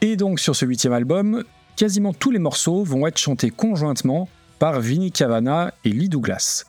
Et 0.00 0.16
donc 0.16 0.40
sur 0.40 0.56
ce 0.56 0.64
huitième 0.64 0.92
album, 0.92 1.44
quasiment 1.76 2.12
tous 2.12 2.30
les 2.30 2.38
morceaux 2.38 2.82
vont 2.82 3.06
être 3.06 3.18
chantés 3.18 3.50
conjointement 3.50 4.28
par 4.58 4.80
Vinnie 4.80 5.12
Cavana 5.12 5.72
et 5.84 5.90
Lee 5.90 6.08
Douglas. 6.08 6.64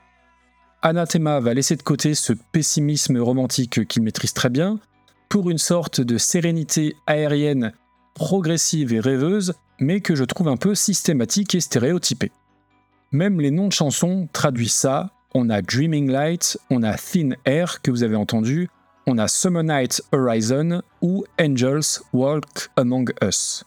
Anathema 0.86 1.39
va 1.39 1.54
laisser 1.54 1.78
de 1.78 1.82
côté 1.82 2.13
ce 2.13 2.34
pessimisme 2.34 3.17
romantique 3.17 3.88
qu'il 3.88 4.04
maîtrise 4.04 4.34
très 4.34 4.50
bien 4.50 4.80
pour 5.30 5.50
une 5.50 5.58
sorte 5.58 6.02
de 6.02 6.17
sérénité 6.17 6.98
aérienne 7.08 7.72
progressive 8.15 8.91
et 8.91 9.00
rêveuse, 9.00 9.54
mais 9.80 10.02
que 10.02 10.13
je 10.13 10.26
trouve 10.26 10.50
un 10.50 10.58
peu 10.58 10.76
systématique 10.76 11.56
et 11.56 11.62
stéréotypée. 11.62 12.34
Même 13.13 13.39
les 13.39 13.50
noms 13.50 13.69
de 13.69 13.74
chansons 13.74 14.28
traduisent 14.34 14.74
ça. 14.74 15.12
On 15.34 15.50
a 15.50 15.62
Dreaming 15.62 16.12
Light, 16.12 16.58
on 16.69 16.84
a 16.84 16.98
Thin 16.98 17.30
Air 17.46 17.82
que 17.82 17.89
vous 17.89 18.04
avez 18.04 18.17
entendu, 18.17 18.67
on 19.08 19.17
a 19.17 19.30
Summer 19.30 19.63
Night 19.63 20.04
Horizon 20.12 20.82
ou 21.02 21.24
Angels 21.39 22.02
Walk 22.12 22.69
Among 22.76 23.13
Us. 23.24 23.63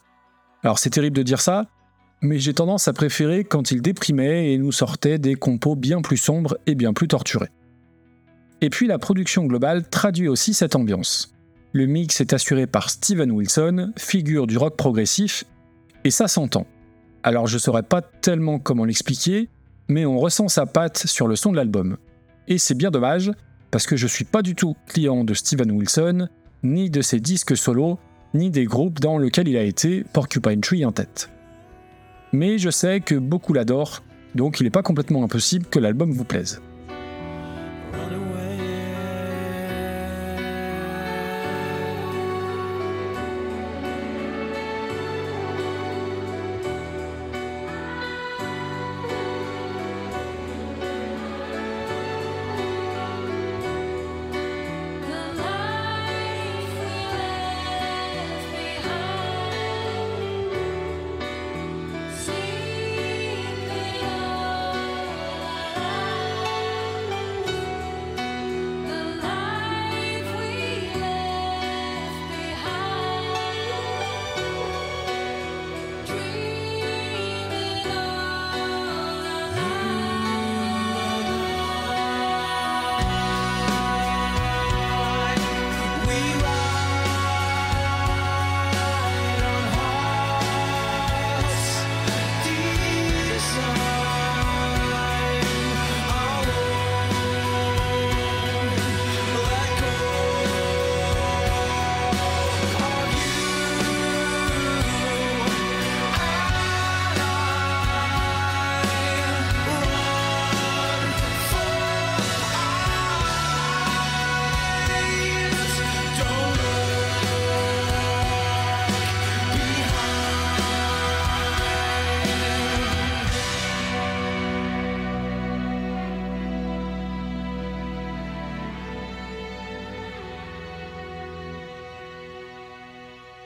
Alors 0.63 0.77
c'est 0.77 0.91
terrible 0.91 1.17
de 1.17 1.23
dire 1.23 1.41
ça, 1.41 1.65
mais 2.21 2.39
j'ai 2.39 2.53
tendance 2.53 2.87
à 2.87 2.93
préférer 2.93 3.43
quand 3.43 3.71
il 3.71 3.81
déprimait 3.81 4.53
et 4.53 4.57
nous 4.57 4.71
sortait 4.71 5.19
des 5.19 5.35
compos 5.35 5.75
bien 5.75 6.01
plus 6.01 6.17
sombres 6.17 6.57
et 6.65 6.75
bien 6.75 6.93
plus 6.93 7.07
torturés. 7.07 7.51
Et 8.61 8.69
puis 8.69 8.87
la 8.87 8.97
production 8.97 9.45
globale 9.45 9.87
traduit 9.87 10.27
aussi 10.27 10.53
cette 10.53 10.75
ambiance. 10.75 11.33
Le 11.73 11.85
mix 11.85 12.21
est 12.21 12.33
assuré 12.33 12.65
par 12.65 12.89
Steven 12.89 13.31
Wilson, 13.31 13.91
figure 13.97 14.47
du 14.47 14.57
rock 14.57 14.75
progressif, 14.75 15.43
et 16.03 16.11
ça 16.11 16.27
s'entend. 16.27 16.65
Alors 17.21 17.45
je 17.45 17.57
saurais 17.57 17.83
pas 17.83 18.01
tellement 18.01 18.57
comment 18.57 18.85
l'expliquer, 18.85 19.49
mais 19.87 20.05
on 20.05 20.17
ressent 20.17 20.47
sa 20.47 20.65
patte 20.65 21.05
sur 21.05 21.27
le 21.27 21.35
son 21.35 21.51
de 21.51 21.57
l'album. 21.57 21.97
Et 22.47 22.57
c'est 22.57 22.75
bien 22.75 22.89
dommage, 22.89 23.31
parce 23.69 23.85
que 23.85 23.95
je 23.95 24.07
suis 24.07 24.25
pas 24.25 24.41
du 24.41 24.55
tout 24.55 24.75
client 24.87 25.23
de 25.23 25.33
Steven 25.33 25.71
Wilson, 25.71 26.29
ni 26.63 26.89
de 26.89 27.01
ses 27.01 27.19
disques 27.19 27.55
solos, 27.55 27.99
ni 28.33 28.49
des 28.49 28.65
groupes 28.65 28.99
dans 28.99 29.17
lesquels 29.17 29.47
il 29.47 29.57
a 29.57 29.63
été, 29.63 30.03
Porcupine 30.13 30.61
Tree 30.61 30.85
en 30.85 30.91
tête. 30.91 31.29
Mais 32.33 32.57
je 32.57 32.69
sais 32.69 32.99
que 32.99 33.15
beaucoup 33.15 33.53
l'adorent, 33.53 34.01
donc 34.35 34.59
il 34.59 34.63
n'est 34.63 34.69
pas 34.69 34.83
complètement 34.83 35.23
impossible 35.23 35.65
que 35.65 35.79
l'album 35.79 36.11
vous 36.11 36.25
plaise. 36.25 36.61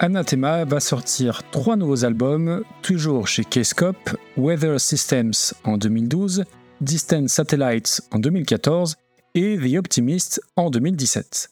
Anathema 0.03 0.65
va 0.65 0.79
sortir 0.79 1.43
trois 1.51 1.75
nouveaux 1.75 2.05
albums, 2.05 2.63
toujours 2.81 3.27
chez 3.27 3.43
K-Scope, 3.43 4.17
Weather 4.35 4.79
Systems 4.79 5.53
en 5.63 5.77
2012, 5.77 6.43
Distant 6.81 7.27
Satellites 7.27 8.01
en 8.11 8.17
2014 8.17 8.95
et 9.35 9.59
The 9.59 9.77
Optimist 9.77 10.41
en 10.55 10.71
2017. 10.71 11.51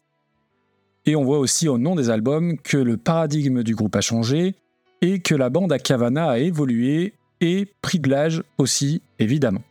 Et 1.06 1.14
on 1.14 1.22
voit 1.22 1.38
aussi 1.38 1.68
au 1.68 1.78
nom 1.78 1.94
des 1.94 2.10
albums 2.10 2.58
que 2.58 2.76
le 2.76 2.96
paradigme 2.96 3.62
du 3.62 3.76
groupe 3.76 3.94
a 3.94 4.00
changé 4.00 4.56
et 5.00 5.20
que 5.20 5.36
la 5.36 5.48
bande 5.48 5.70
à 5.70 5.78
Cavana 5.78 6.30
a 6.30 6.38
évolué 6.38 7.14
et 7.40 7.68
pris 7.82 8.00
de 8.00 8.10
l'âge 8.10 8.42
aussi, 8.58 9.00
évidemment. 9.20 9.62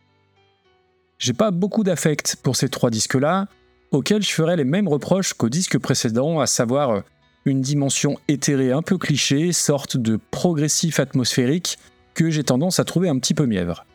J'ai 1.18 1.34
pas 1.34 1.50
beaucoup 1.50 1.84
d'affect 1.84 2.36
pour 2.42 2.56
ces 2.56 2.70
trois 2.70 2.88
disques-là, 2.88 3.46
auxquels 3.90 4.22
je 4.22 4.32
ferai 4.32 4.56
les 4.56 4.64
mêmes 4.64 4.88
reproches 4.88 5.34
qu'au 5.34 5.50
disque 5.50 5.78
précédent, 5.78 6.40
à 6.40 6.46
savoir 6.46 7.02
une 7.44 7.60
dimension 7.60 8.18
éthérée 8.28 8.72
un 8.72 8.82
peu 8.82 8.98
cliché, 8.98 9.52
sorte 9.52 9.96
de 9.96 10.18
progressif 10.30 11.00
atmosphérique 11.00 11.78
que 12.14 12.30
j'ai 12.30 12.44
tendance 12.44 12.80
à 12.80 12.84
trouver 12.84 13.08
un 13.08 13.18
petit 13.18 13.34
peu 13.34 13.46
mièvre. 13.46 13.86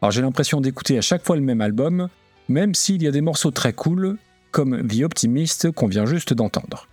Alors 0.00 0.10
j'ai 0.10 0.22
l'impression 0.22 0.60
d'écouter 0.60 0.98
à 0.98 1.02
chaque 1.02 1.24
fois 1.24 1.36
le 1.36 1.42
même 1.42 1.60
album, 1.60 2.08
même 2.48 2.74
s'il 2.74 3.02
y 3.02 3.06
a 3.06 3.10
des 3.10 3.20
morceaux 3.20 3.50
très 3.50 3.72
cool, 3.72 4.16
comme 4.50 4.86
The 4.86 5.02
Optimist 5.02 5.70
qu'on 5.70 5.86
vient 5.86 6.06
juste 6.06 6.34
d'entendre. 6.34 6.88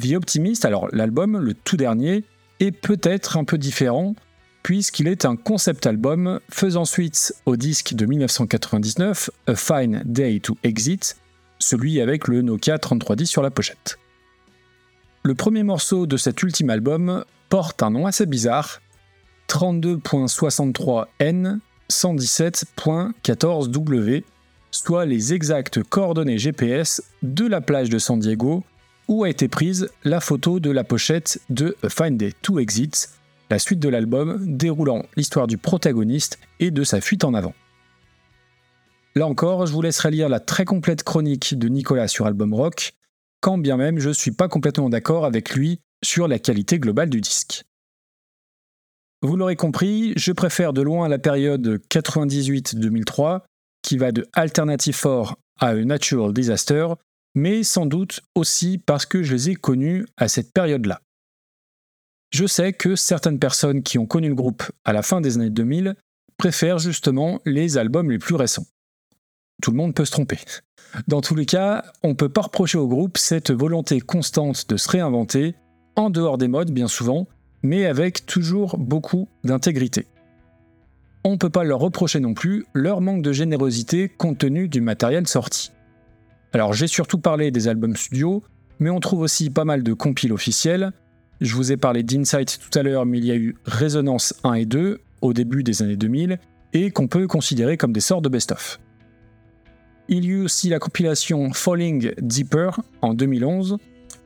The 0.00 0.14
Optimist, 0.14 0.64
alors 0.64 0.88
l'album, 0.92 1.38
le 1.38 1.54
tout 1.54 1.76
dernier, 1.76 2.24
est 2.60 2.72
peut-être 2.72 3.36
un 3.36 3.44
peu 3.44 3.58
différent, 3.58 4.14
puisqu'il 4.62 5.08
est 5.08 5.24
un 5.24 5.36
concept 5.36 5.86
album 5.86 6.40
faisant 6.50 6.84
suite 6.84 7.34
au 7.46 7.56
disque 7.56 7.94
de 7.94 8.06
1999, 8.06 9.30
A 9.46 9.54
Fine 9.54 10.02
Day 10.04 10.40
to 10.40 10.56
Exit, 10.62 11.16
celui 11.58 12.00
avec 12.00 12.28
le 12.28 12.42
Nokia 12.42 12.78
3310 12.78 13.26
sur 13.26 13.42
la 13.42 13.50
pochette. 13.50 13.98
Le 15.28 15.34
premier 15.34 15.62
morceau 15.62 16.06
de 16.06 16.16
cet 16.16 16.42
ultime 16.42 16.70
album 16.70 17.22
porte 17.50 17.82
un 17.82 17.90
nom 17.90 18.06
assez 18.06 18.24
bizarre 18.24 18.80
32.63N 19.50 21.58
117.14W, 21.92 24.24
soit 24.70 25.04
les 25.04 25.34
exactes 25.34 25.82
coordonnées 25.82 26.38
GPS 26.38 27.02
de 27.22 27.46
la 27.46 27.60
plage 27.60 27.90
de 27.90 27.98
San 27.98 28.18
Diego 28.18 28.64
où 29.06 29.24
a 29.24 29.28
été 29.28 29.48
prise 29.48 29.90
la 30.02 30.20
photo 30.20 30.60
de 30.60 30.70
la 30.70 30.82
pochette 30.82 31.42
de 31.50 31.76
A 31.82 31.90
Fine 31.90 32.16
Day 32.16 32.32
to 32.40 32.58
Exit, 32.58 33.10
la 33.50 33.58
suite 33.58 33.80
de 33.80 33.90
l'album 33.90 34.56
déroulant 34.56 35.04
l'histoire 35.14 35.46
du 35.46 35.58
protagoniste 35.58 36.38
et 36.58 36.70
de 36.70 36.84
sa 36.84 37.02
fuite 37.02 37.24
en 37.24 37.34
avant. 37.34 37.52
Là 39.14 39.26
encore, 39.26 39.66
je 39.66 39.74
vous 39.74 39.82
laisserai 39.82 40.10
lire 40.10 40.30
la 40.30 40.40
très 40.40 40.64
complète 40.64 41.02
chronique 41.02 41.58
de 41.58 41.68
Nicolas 41.68 42.08
sur 42.08 42.24
Album 42.24 42.54
Rock, 42.54 42.94
quand 43.40 43.58
bien 43.58 43.76
même 43.76 43.98
je 43.98 44.08
ne 44.08 44.14
suis 44.14 44.32
pas 44.32 44.48
complètement 44.48 44.88
d'accord 44.88 45.24
avec 45.24 45.54
lui 45.54 45.80
sur 46.04 46.28
la 46.28 46.38
qualité 46.38 46.78
globale 46.78 47.10
du 47.10 47.20
disque. 47.20 47.64
Vous 49.22 49.36
l'aurez 49.36 49.56
compris, 49.56 50.12
je 50.16 50.30
préfère 50.30 50.72
de 50.72 50.82
loin 50.82 51.08
la 51.08 51.18
période 51.18 51.80
98-2003, 51.90 53.42
qui 53.82 53.96
va 53.96 54.12
de 54.12 54.28
Alternative 54.32 54.94
4 55.00 55.36
à 55.58 55.66
A 55.68 55.74
Natural 55.74 56.32
Disaster, 56.32 56.86
mais 57.34 57.64
sans 57.64 57.86
doute 57.86 58.20
aussi 58.36 58.78
parce 58.78 59.06
que 59.06 59.22
je 59.22 59.32
les 59.32 59.50
ai 59.50 59.54
connus 59.56 60.06
à 60.16 60.28
cette 60.28 60.52
période-là. 60.52 61.00
Je 62.30 62.46
sais 62.46 62.72
que 62.72 62.94
certaines 62.94 63.38
personnes 63.38 63.82
qui 63.82 63.98
ont 63.98 64.06
connu 64.06 64.28
le 64.28 64.34
groupe 64.34 64.62
à 64.84 64.92
la 64.92 65.02
fin 65.02 65.20
des 65.20 65.36
années 65.36 65.50
2000 65.50 65.96
préfèrent 66.36 66.78
justement 66.78 67.40
les 67.44 67.76
albums 67.76 68.10
les 68.10 68.18
plus 68.18 68.36
récents. 68.36 68.66
Tout 69.62 69.70
le 69.70 69.76
monde 69.76 69.94
peut 69.94 70.04
se 70.04 70.12
tromper. 70.12 70.38
Dans 71.06 71.20
tous 71.20 71.34
les 71.34 71.46
cas, 71.46 71.84
on 72.02 72.08
ne 72.08 72.14
peut 72.14 72.28
pas 72.28 72.42
reprocher 72.42 72.78
au 72.78 72.88
groupe 72.88 73.18
cette 73.18 73.50
volonté 73.50 74.00
constante 74.00 74.68
de 74.68 74.76
se 74.76 74.88
réinventer, 74.88 75.54
en 75.96 76.10
dehors 76.10 76.38
des 76.38 76.48
modes 76.48 76.70
bien 76.70 76.88
souvent, 76.88 77.26
mais 77.62 77.86
avec 77.86 78.24
toujours 78.24 78.78
beaucoup 78.78 79.28
d'intégrité. 79.44 80.06
On 81.24 81.32
ne 81.32 81.36
peut 81.36 81.50
pas 81.50 81.64
leur 81.64 81.80
reprocher 81.80 82.20
non 82.20 82.34
plus 82.34 82.64
leur 82.72 83.00
manque 83.00 83.22
de 83.22 83.32
générosité 83.32 84.08
compte 84.08 84.38
tenu 84.38 84.68
du 84.68 84.80
matériel 84.80 85.26
sorti. 85.26 85.72
Alors 86.52 86.72
j'ai 86.72 86.86
surtout 86.86 87.18
parlé 87.18 87.50
des 87.50 87.68
albums 87.68 87.96
studio, 87.96 88.42
mais 88.78 88.90
on 88.90 89.00
trouve 89.00 89.20
aussi 89.20 89.50
pas 89.50 89.64
mal 89.64 89.82
de 89.82 89.92
compiles 89.92 90.32
officiels. 90.32 90.92
Je 91.40 91.54
vous 91.54 91.72
ai 91.72 91.76
parlé 91.76 92.02
d'Insight 92.02 92.58
tout 92.60 92.78
à 92.78 92.82
l'heure, 92.82 93.04
mais 93.04 93.18
il 93.18 93.24
y 93.24 93.32
a 93.32 93.36
eu 93.36 93.56
Résonance 93.64 94.34
1 94.44 94.54
et 94.54 94.66
2 94.66 95.00
au 95.20 95.32
début 95.32 95.64
des 95.64 95.82
années 95.82 95.96
2000, 95.96 96.38
et 96.72 96.90
qu'on 96.90 97.08
peut 97.08 97.26
considérer 97.26 97.76
comme 97.76 97.92
des 97.92 98.00
sortes 98.00 98.24
de 98.24 98.28
best-of. 98.28 98.78
Il 100.10 100.24
y 100.24 100.28
eut 100.28 100.42
aussi 100.42 100.70
la 100.70 100.78
compilation 100.78 101.52
Falling 101.52 102.12
Deeper 102.18 102.80
en 103.02 103.12
2011, 103.12 103.76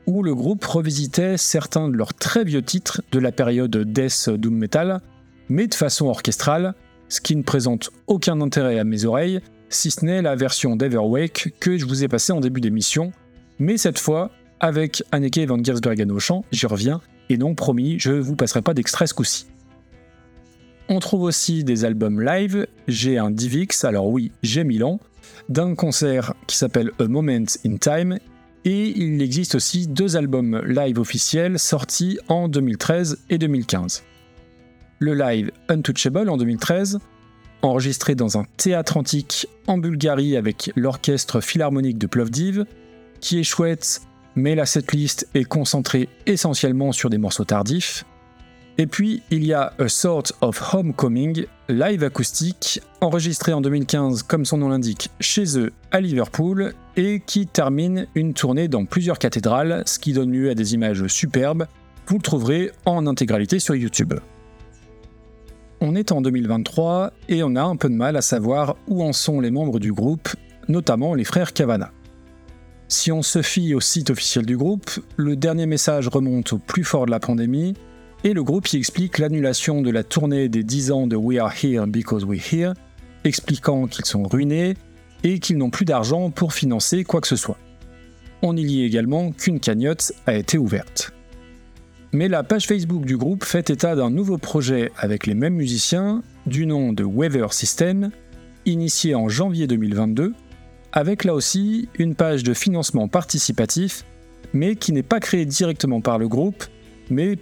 où 0.07 0.23
le 0.23 0.33
groupe 0.33 0.63
revisitait 0.63 1.35
certains 1.37 1.89
de 1.89 1.97
leurs 1.97 2.13
très 2.13 2.45
vieux 2.45 2.61
titres 2.61 3.01
de 3.11 3.19
la 3.19 3.33
période 3.33 3.75
Death 3.75 4.29
Doom 4.29 4.55
Metal, 4.55 5.01
mais 5.49 5.67
de 5.67 5.75
façon 5.75 6.05
orchestrale, 6.05 6.73
ce 7.09 7.19
qui 7.19 7.35
ne 7.35 7.43
présente 7.43 7.89
aucun 8.07 8.39
intérêt 8.39 8.79
à 8.79 8.85
mes 8.85 9.03
oreilles, 9.03 9.41
si 9.67 9.91
ce 9.91 10.05
n'est 10.05 10.21
la 10.21 10.37
version 10.37 10.77
d'Everwake 10.77 11.53
que 11.59 11.77
je 11.77 11.85
vous 11.85 12.05
ai 12.05 12.07
passée 12.07 12.31
en 12.31 12.39
début 12.39 12.61
d'émission, 12.61 13.11
mais 13.59 13.77
cette 13.77 13.99
fois 13.99 14.31
avec 14.61 15.03
Anneke 15.11 15.45
van 15.47 15.61
Giersbergen 15.61 16.11
au 16.13 16.19
chant, 16.19 16.45
j'y 16.53 16.65
reviens, 16.65 17.01
et 17.27 17.35
donc 17.35 17.57
promis, 17.57 17.99
je 17.99 18.11
vous 18.11 18.37
passerai 18.37 18.61
pas 18.61 18.73
d'extrait 18.73 19.07
ce 19.07 19.13
coup-ci. 19.13 19.47
On 20.87 20.99
trouve 20.99 21.23
aussi 21.23 21.65
des 21.65 21.83
albums 21.83 22.21
live, 22.21 22.67
j'ai 22.87 23.17
un 23.17 23.31
Divix, 23.31 23.83
alors 23.83 24.07
oui, 24.07 24.31
j'ai 24.43 24.63
Milan, 24.63 25.01
d'un 25.49 25.75
concert 25.75 26.33
qui 26.47 26.57
s'appelle 26.57 26.91
A 26.99 27.05
Moment 27.05 27.45
in 27.65 27.77
Time, 27.77 28.17
et 28.65 28.89
il 28.97 29.21
existe 29.21 29.55
aussi 29.55 29.87
deux 29.87 30.15
albums 30.15 30.61
live 30.65 30.99
officiels 30.99 31.59
sortis 31.59 32.17
en 32.29 32.47
2013 32.47 33.19
et 33.29 33.37
2015. 33.37 34.03
Le 34.99 35.13
live 35.13 35.51
Untouchable 35.67 36.29
en 36.29 36.37
2013, 36.37 36.99
enregistré 37.61 38.15
dans 38.15 38.37
un 38.37 38.45
théâtre 38.57 38.97
antique 38.97 39.47
en 39.67 39.77
Bulgarie 39.77 40.37
avec 40.37 40.71
l'orchestre 40.75 41.41
philharmonique 41.41 41.97
de 41.97 42.07
Plovdiv, 42.07 42.65
qui 43.19 43.39
est 43.39 43.43
chouette, 43.43 44.01
mais 44.35 44.55
la 44.55 44.65
setlist 44.65 45.27
est 45.33 45.45
concentrée 45.45 46.09
essentiellement 46.25 46.91
sur 46.91 47.09
des 47.09 47.17
morceaux 47.17 47.45
tardifs. 47.45 48.05
Et 48.79 48.87
puis, 48.87 49.21
il 49.29 49.45
y 49.45 49.53
a 49.53 49.73
A 49.77 49.87
Sort 49.87 50.23
of 50.41 50.73
Homecoming, 50.73 51.45
live 51.69 52.03
acoustique, 52.03 52.81
enregistré 53.01 53.53
en 53.53 53.61
2015, 53.61 54.23
comme 54.23 54.45
son 54.45 54.57
nom 54.57 54.69
l'indique, 54.69 55.11
chez 55.19 55.59
eux 55.59 55.71
à 55.91 56.01
Liverpool, 56.01 56.73
et 56.97 57.21
qui 57.23 57.45
termine 57.45 58.07
une 58.15 58.33
tournée 58.33 58.67
dans 58.67 58.85
plusieurs 58.85 59.19
cathédrales, 59.19 59.83
ce 59.85 59.99
qui 59.99 60.13
donne 60.13 60.31
lieu 60.31 60.49
à 60.49 60.55
des 60.55 60.73
images 60.73 61.05
superbes. 61.05 61.67
Vous 62.07 62.15
le 62.15 62.21
trouverez 62.21 62.71
en 62.85 63.05
intégralité 63.05 63.59
sur 63.59 63.75
YouTube. 63.75 64.15
On 65.79 65.95
est 65.95 66.11
en 66.11 66.21
2023 66.21 67.13
et 67.29 67.43
on 67.43 67.55
a 67.55 67.61
un 67.61 67.75
peu 67.75 67.89
de 67.89 67.95
mal 67.95 68.15
à 68.15 68.21
savoir 68.21 68.75
où 68.87 69.03
en 69.03 69.13
sont 69.13 69.39
les 69.39 69.51
membres 69.51 69.79
du 69.79 69.93
groupe, 69.93 70.29
notamment 70.67 71.13
les 71.13 71.25
frères 71.25 71.53
Cavana. 71.53 71.91
Si 72.87 73.11
on 73.11 73.21
se 73.21 73.41
fie 73.41 73.75
au 73.75 73.81
site 73.81 74.09
officiel 74.09 74.45
du 74.45 74.57
groupe, 74.57 74.89
le 75.17 75.35
dernier 75.35 75.65
message 75.65 76.07
remonte 76.07 76.53
au 76.53 76.57
plus 76.57 76.83
fort 76.83 77.05
de 77.05 77.11
la 77.11 77.19
pandémie, 77.19 77.75
et 78.23 78.33
le 78.33 78.43
groupe 78.43 78.67
y 78.69 78.77
explique 78.77 79.17
l'annulation 79.17 79.81
de 79.81 79.89
la 79.89 80.03
tournée 80.03 80.47
des 80.47 80.63
10 80.63 80.91
ans 80.91 81.07
de 81.07 81.15
We 81.15 81.39
Are 81.39 81.53
Here 81.61 81.85
Because 81.87 82.23
We're 82.23 82.41
Here, 82.41 82.73
expliquant 83.23 83.87
qu'ils 83.87 84.05
sont 84.05 84.23
ruinés 84.23 84.75
et 85.23 85.39
qu'ils 85.39 85.57
n'ont 85.57 85.69
plus 85.69 85.85
d'argent 85.85 86.29
pour 86.29 86.53
financer 86.53 87.03
quoi 87.03 87.21
que 87.21 87.27
ce 87.27 87.35
soit. 87.35 87.57
On 88.41 88.55
y 88.55 88.63
lit 88.63 88.83
également 88.83 89.31
qu'une 89.31 89.59
cagnotte 89.59 90.13
a 90.25 90.35
été 90.35 90.57
ouverte. 90.57 91.13
Mais 92.13 92.27
la 92.27 92.43
page 92.43 92.67
Facebook 92.67 93.05
du 93.05 93.17
groupe 93.17 93.43
fait 93.43 93.69
état 93.69 93.95
d'un 93.95 94.09
nouveau 94.09 94.37
projet 94.37 94.91
avec 94.97 95.25
les 95.25 95.33
mêmes 95.33 95.55
musiciens, 95.55 96.21
du 96.45 96.65
nom 96.65 96.93
de 96.93 97.03
Weather 97.03 97.51
System, 97.53 98.11
initié 98.65 99.15
en 99.15 99.29
janvier 99.29 99.67
2022, 99.67 100.33
avec 100.91 101.23
là 101.23 101.33
aussi 101.33 101.89
une 101.97 102.15
page 102.15 102.43
de 102.43 102.53
financement 102.53 103.07
participatif, 103.07 104.05
mais 104.53 104.75
qui 104.75 104.93
n'est 104.93 105.03
pas 105.03 105.19
créée 105.19 105.45
directement 105.45 106.01
par 106.01 106.19
le 106.19 106.27
groupe, 106.27 106.65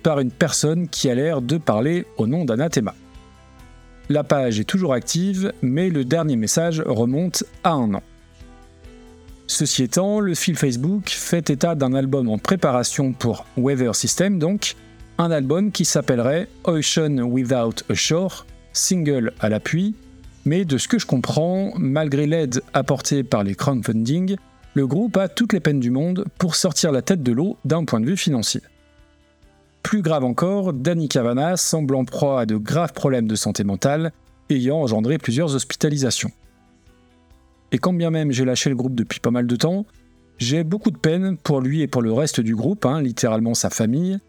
par 0.04 0.20
une 0.20 0.32
personne 0.32 0.88
qui 0.88 1.10
a 1.10 1.16
l'air 1.16 1.42
de 1.42 1.58
parler 1.58 2.06
au 2.18 2.28
nom 2.28 2.46
d'Anathema. 2.46 2.94
La 4.10 4.24
page 4.24 4.60
est 4.60 4.66
toujours 4.66 4.94
active, 4.94 5.54
mais 5.62 5.90
le 5.90 6.04
dernier 6.04 6.36
message 6.36 6.82
remonte 6.86 7.44
à 7.64 7.72
un 7.72 7.94
an. 7.94 8.04
Ceci 9.48 9.84
étant, 9.84 10.20
le 10.20 10.36
fil 10.36 10.56
Facebook 10.56 11.10
fait 11.10 11.50
état 11.50 11.76
d'un 11.76 11.94
album 11.94 12.30
en 12.30 12.38
préparation 12.38 13.14
pour 13.14 13.46
Weather 13.58 13.96
System, 13.96 14.40
donc 14.40 14.76
un 15.18 15.32
album 15.32 15.72
qui 15.72 15.86
s'appellerait 15.86 16.48
Ocean 16.66 17.20
Without 17.20 17.84
a 17.90 17.94
Shore, 17.94 18.46
single 18.74 19.34
à 19.40 19.50
l'appui, 19.50 19.96
mais 20.46 20.66
de 20.66 20.78
ce 20.78 20.88
que 20.88 21.00
je 21.00 21.06
comprends, 21.06 21.74
malgré 21.78 22.28
l'aide 22.28 22.62
apportée 22.74 23.24
par 23.24 23.44
les 23.44 23.56
crowdfunding, 23.56 24.36
le 24.74 24.88
groupe 24.88 25.18
a 25.18 25.28
toutes 25.28 25.54
les 25.54 25.60
peines 25.60 25.82
du 25.82 25.92
monde 25.92 26.26
pour 26.38 26.56
sortir 26.56 26.92
la 26.92 27.02
tête 27.02 27.24
de 27.24 27.32
l'eau 27.32 27.58
d'un 27.66 27.84
point 27.84 28.00
de 28.00 28.06
vue 28.06 28.18
financier. 28.18 28.62
Plus 29.92 30.02
grave 30.02 30.24
encore, 30.24 30.72
Danny 30.72 31.10
Cavana 31.10 31.58
semble 31.58 31.96
en 31.96 32.06
proie 32.06 32.40
à 32.40 32.46
de 32.46 32.56
graves 32.56 32.94
problèmes 32.94 33.28
de 33.28 33.36
santé 33.36 33.66
mentale, 33.66 34.14
ayant 34.50 34.78
engendré 34.78 35.18
plusieurs 35.18 35.54
hospitalisations. 35.54 36.32
Et 37.74 37.78
quand 37.78 37.92
bien 37.92 38.10
même 38.10 38.32
j'ai 38.32 38.46
lâché 38.46 38.70
le 38.70 38.78
groupe 38.78 38.96
depuis 38.96 39.20
pas 39.20 39.32
mal 39.32 39.48
de 39.48 39.56
temps, 39.58 39.86
j'ai 40.38 40.64
beaucoup 40.64 40.92
de 40.92 40.98
peine 40.98 41.36
pour 41.36 41.60
lui 41.60 41.82
et 41.82 41.88
pour 41.88 42.02
le 42.02 42.14
reste 42.14 42.40
du 42.40 42.56
groupe, 42.56 42.86
hein, 42.86 43.02
littéralement 43.02 43.54
sa 43.54 43.70
famille, 43.70 44.20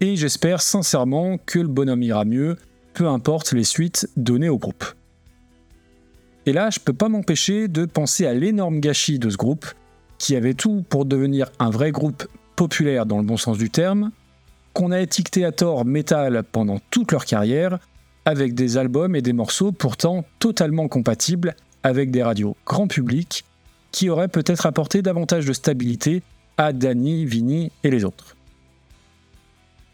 et 0.00 0.14
j'espère 0.14 0.62
sincèrement 0.62 1.36
que 1.36 1.58
le 1.58 1.66
bonhomme 1.66 2.04
ira 2.04 2.24
mieux, 2.24 2.56
peu 2.94 3.08
importe 3.08 3.50
les 3.50 3.64
suites 3.64 4.08
données 4.16 4.48
au 4.48 4.58
groupe. 4.58 4.84
Et 6.46 6.52
là, 6.52 6.70
je 6.70 6.78
peux 6.78 6.92
pas 6.92 7.08
m'empêcher 7.08 7.66
de 7.66 7.86
penser 7.86 8.24
à 8.24 8.34
l'énorme 8.34 8.78
gâchis 8.78 9.18
de 9.18 9.30
ce 9.30 9.36
groupe, 9.36 9.66
qui 10.18 10.36
avait 10.36 10.54
tout 10.54 10.84
pour 10.88 11.06
devenir 11.06 11.50
un 11.58 11.70
vrai 11.70 11.90
groupe 11.90 12.28
populaire 12.54 13.04
dans 13.04 13.18
le 13.18 13.24
bon 13.24 13.36
sens 13.36 13.58
du 13.58 13.68
terme, 13.68 14.12
qu'on 14.78 14.92
a 14.92 15.00
étiqueté 15.00 15.44
à 15.44 15.50
tort 15.50 15.84
métal 15.84 16.44
pendant 16.52 16.78
toute 16.92 17.10
leur 17.10 17.24
carrière, 17.24 17.80
avec 18.24 18.54
des 18.54 18.76
albums 18.76 19.16
et 19.16 19.22
des 19.22 19.32
morceaux 19.32 19.72
pourtant 19.72 20.24
totalement 20.38 20.86
compatibles 20.86 21.56
avec 21.82 22.12
des 22.12 22.22
radios 22.22 22.56
grand 22.64 22.86
public, 22.86 23.44
qui 23.90 24.08
auraient 24.08 24.28
peut-être 24.28 24.66
apporté 24.66 25.02
davantage 25.02 25.46
de 25.46 25.52
stabilité 25.52 26.22
à 26.58 26.72
Danny, 26.72 27.24
Vinny 27.24 27.72
et 27.82 27.90
les 27.90 28.04
autres. 28.04 28.36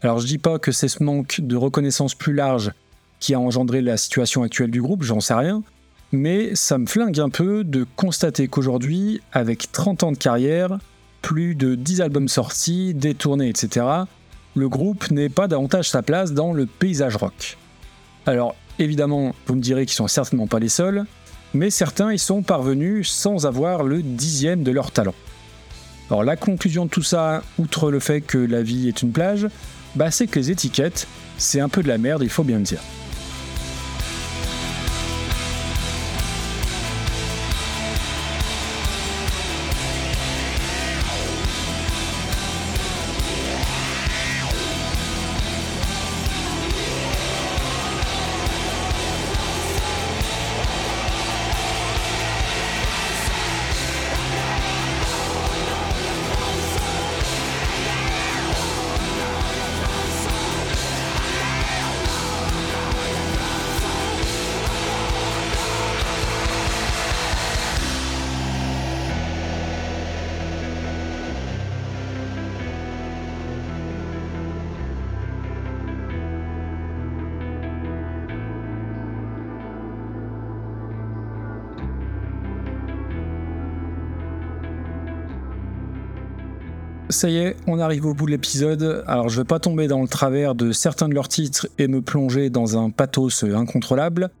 Alors 0.03 0.19
je 0.19 0.27
dis 0.27 0.37
pas 0.37 0.59
que 0.59 0.71
c'est 0.71 0.87
ce 0.87 1.01
manque 1.01 1.41
de 1.41 1.55
reconnaissance 1.55 2.13
plus 2.13 2.35
large 2.35 2.71
qui 3.19 3.33
a 3.33 3.39
engendré 3.39 3.81
la 3.81 3.97
situation 3.97 4.43
actuelle 4.43 4.69
du 4.69 4.83
groupe, 4.83 5.01
j'en 5.01 5.19
sais 5.19 5.33
rien, 5.33 5.63
mais 6.11 6.53
ça 6.53 6.77
me 6.77 6.85
flingue 6.85 7.19
un 7.19 7.29
peu 7.29 7.63
de 7.63 7.87
constater 7.95 8.47
qu'aujourd'hui, 8.47 9.19
avec 9.33 9.71
30 9.71 10.03
ans 10.03 10.11
de 10.11 10.17
carrière, 10.17 10.77
plus 11.23 11.55
de 11.55 11.73
10 11.73 12.01
albums 12.01 12.27
sortis, 12.27 12.93
des 12.93 13.15
tournées, 13.15 13.49
etc., 13.49 14.05
le 14.55 14.69
groupe 14.69 15.11
n'est 15.11 15.29
pas 15.29 15.47
davantage 15.47 15.89
sa 15.89 16.01
place 16.01 16.31
dans 16.31 16.53
le 16.53 16.65
paysage 16.65 17.17
rock. 17.17 17.57
Alors 18.25 18.55
évidemment, 18.79 19.35
vous 19.45 19.55
me 19.55 19.61
direz 19.61 19.85
qu'ils 19.85 19.95
sont 19.95 20.07
certainement 20.07 20.47
pas 20.47 20.59
les 20.59 20.69
seuls, 20.69 21.05
mais 21.53 21.69
certains 21.69 22.13
y 22.13 22.19
sont 22.19 22.41
parvenus 22.41 23.09
sans 23.09 23.45
avoir 23.45 23.83
le 23.83 24.01
dixième 24.01 24.63
de 24.63 24.71
leur 24.71 24.91
talent. 24.91 25.13
Alors 26.09 26.23
la 26.23 26.35
conclusion 26.35 26.85
de 26.85 26.89
tout 26.89 27.03
ça, 27.03 27.43
outre 27.57 27.91
le 27.91 27.99
fait 27.99 28.21
que 28.21 28.37
la 28.37 28.61
vie 28.61 28.87
est 28.87 29.01
une 29.01 29.11
plage, 29.11 29.47
bah 29.95 30.11
c'est 30.11 30.27
que 30.27 30.39
les 30.39 30.51
étiquettes, 30.51 31.07
c'est 31.37 31.59
un 31.59 31.69
peu 31.69 31.83
de 31.83 31.87
la 31.87 31.97
merde, 31.97 32.21
il 32.23 32.29
faut 32.29 32.43
bien 32.43 32.57
le 32.57 32.63
dire. 32.63 32.81
Ça 87.15 87.29
y 87.29 87.37
est, 87.37 87.55
on 87.65 87.79
arrive 87.79 88.07
au 88.07 88.13
bout 88.13 88.25
de 88.25 88.31
l'épisode. 88.31 89.05
Alors 89.07 89.29
je 89.29 89.39
vais 89.39 89.45
pas 89.45 89.57
tomber 89.57 89.87
dans 89.87 90.01
le 90.01 90.07
travers 90.09 90.53
de 90.53 90.73
certains 90.73 91.07
de 91.07 91.13
leurs 91.13 91.29
titres 91.29 91.65
et 91.77 91.87
me 91.87 92.01
plonger 92.01 92.49
dans 92.49 92.77
un 92.77 92.89
pathos 92.89 93.45
incontrôlable, 93.45 94.31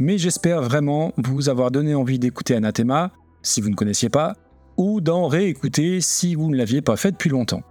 mais 0.00 0.18
j'espère 0.18 0.60
vraiment 0.60 1.12
vous 1.16 1.48
avoir 1.48 1.70
donné 1.70 1.94
envie 1.94 2.18
d'écouter 2.18 2.56
Anathema, 2.56 3.12
si 3.42 3.60
vous 3.60 3.70
ne 3.70 3.76
connaissiez 3.76 4.08
pas, 4.08 4.34
ou 4.76 5.00
d'en 5.00 5.28
réécouter 5.28 6.00
si 6.00 6.34
vous 6.34 6.50
ne 6.50 6.56
l'aviez 6.56 6.82
pas 6.82 6.96
fait 6.96 7.12
depuis 7.12 7.30
longtemps. 7.30 7.62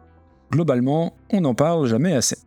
Globalement, 0.49 1.13
on 1.29 1.41
n'en 1.41 1.55
parle 1.55 1.85
jamais 1.85 2.13
assez. 2.13 2.37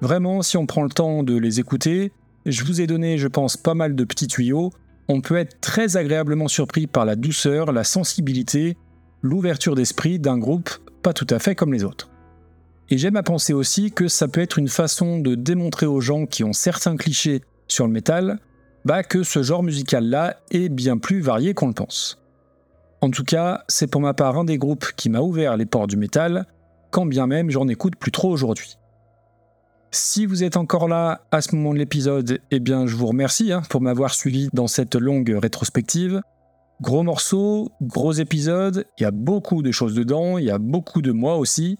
Vraiment, 0.00 0.40
si 0.40 0.56
on 0.56 0.64
prend 0.64 0.82
le 0.82 0.88
temps 0.88 1.22
de 1.22 1.36
les 1.36 1.60
écouter, 1.60 2.10
je 2.46 2.64
vous 2.64 2.80
ai 2.80 2.86
donné, 2.86 3.18
je 3.18 3.28
pense, 3.28 3.58
pas 3.58 3.74
mal 3.74 3.96
de 3.96 4.04
petits 4.04 4.28
tuyaux, 4.28 4.72
on 5.08 5.20
peut 5.20 5.36
être 5.36 5.60
très 5.60 5.98
agréablement 5.98 6.48
surpris 6.48 6.86
par 6.86 7.04
la 7.04 7.16
douceur, 7.16 7.70
la 7.70 7.84
sensibilité, 7.84 8.78
l'ouverture 9.20 9.74
d'esprit 9.74 10.18
d'un 10.18 10.38
groupe 10.38 10.70
pas 11.02 11.12
tout 11.12 11.26
à 11.30 11.38
fait 11.38 11.54
comme 11.54 11.72
les 11.72 11.84
autres. 11.84 12.08
Et 12.90 12.98
j'aime 12.98 13.16
à 13.16 13.22
penser 13.22 13.52
aussi 13.52 13.90
que 13.90 14.08
ça 14.08 14.28
peut 14.28 14.40
être 14.40 14.58
une 14.58 14.68
façon 14.68 15.18
de 15.18 15.34
démontrer 15.34 15.86
aux 15.86 16.00
gens 16.00 16.26
qui 16.26 16.44
ont 16.44 16.52
certains 16.52 16.96
clichés 16.96 17.42
sur 17.68 17.86
le 17.86 17.92
métal, 17.92 18.38
bah 18.84 19.02
que 19.02 19.22
ce 19.22 19.42
genre 19.42 19.62
musical-là 19.62 20.36
est 20.50 20.68
bien 20.68 20.98
plus 20.98 21.20
varié 21.20 21.54
qu'on 21.54 21.68
le 21.68 21.74
pense. 21.74 22.18
En 23.00 23.10
tout 23.10 23.24
cas, 23.24 23.64
c'est 23.68 23.86
pour 23.86 24.00
ma 24.00 24.14
part 24.14 24.36
un 24.36 24.44
des 24.44 24.58
groupes 24.58 24.92
qui 24.96 25.10
m'a 25.10 25.20
ouvert 25.20 25.56
les 25.56 25.66
portes 25.66 25.90
du 25.90 25.96
métal, 25.96 26.46
quand 26.90 27.06
bien 27.06 27.26
même 27.26 27.50
j'en 27.50 27.66
écoute 27.68 27.96
plus 27.96 28.12
trop 28.12 28.30
aujourd'hui. 28.30 28.76
Si 29.90 30.24
vous 30.24 30.42
êtes 30.42 30.56
encore 30.56 30.88
là 30.88 31.22
à 31.30 31.40
ce 31.40 31.54
moment 31.54 31.74
de 31.74 31.78
l'épisode, 31.78 32.40
eh 32.50 32.60
bien 32.60 32.86
je 32.86 32.96
vous 32.96 33.06
remercie 33.06 33.52
hein, 33.52 33.62
pour 33.68 33.80
m'avoir 33.80 34.14
suivi 34.14 34.48
dans 34.52 34.66
cette 34.66 34.94
longue 34.94 35.36
rétrospective. 35.40 36.22
Gros 36.80 37.02
morceau, 37.02 37.70
gros 37.80 38.12
épisode, 38.12 38.86
il 38.98 39.02
y 39.02 39.06
a 39.06 39.10
beaucoup 39.12 39.62
de 39.62 39.70
choses 39.70 39.94
dedans, 39.94 40.38
il 40.38 40.44
y 40.44 40.50
a 40.50 40.58
beaucoup 40.58 41.02
de 41.02 41.12
moi 41.12 41.36
aussi. 41.36 41.78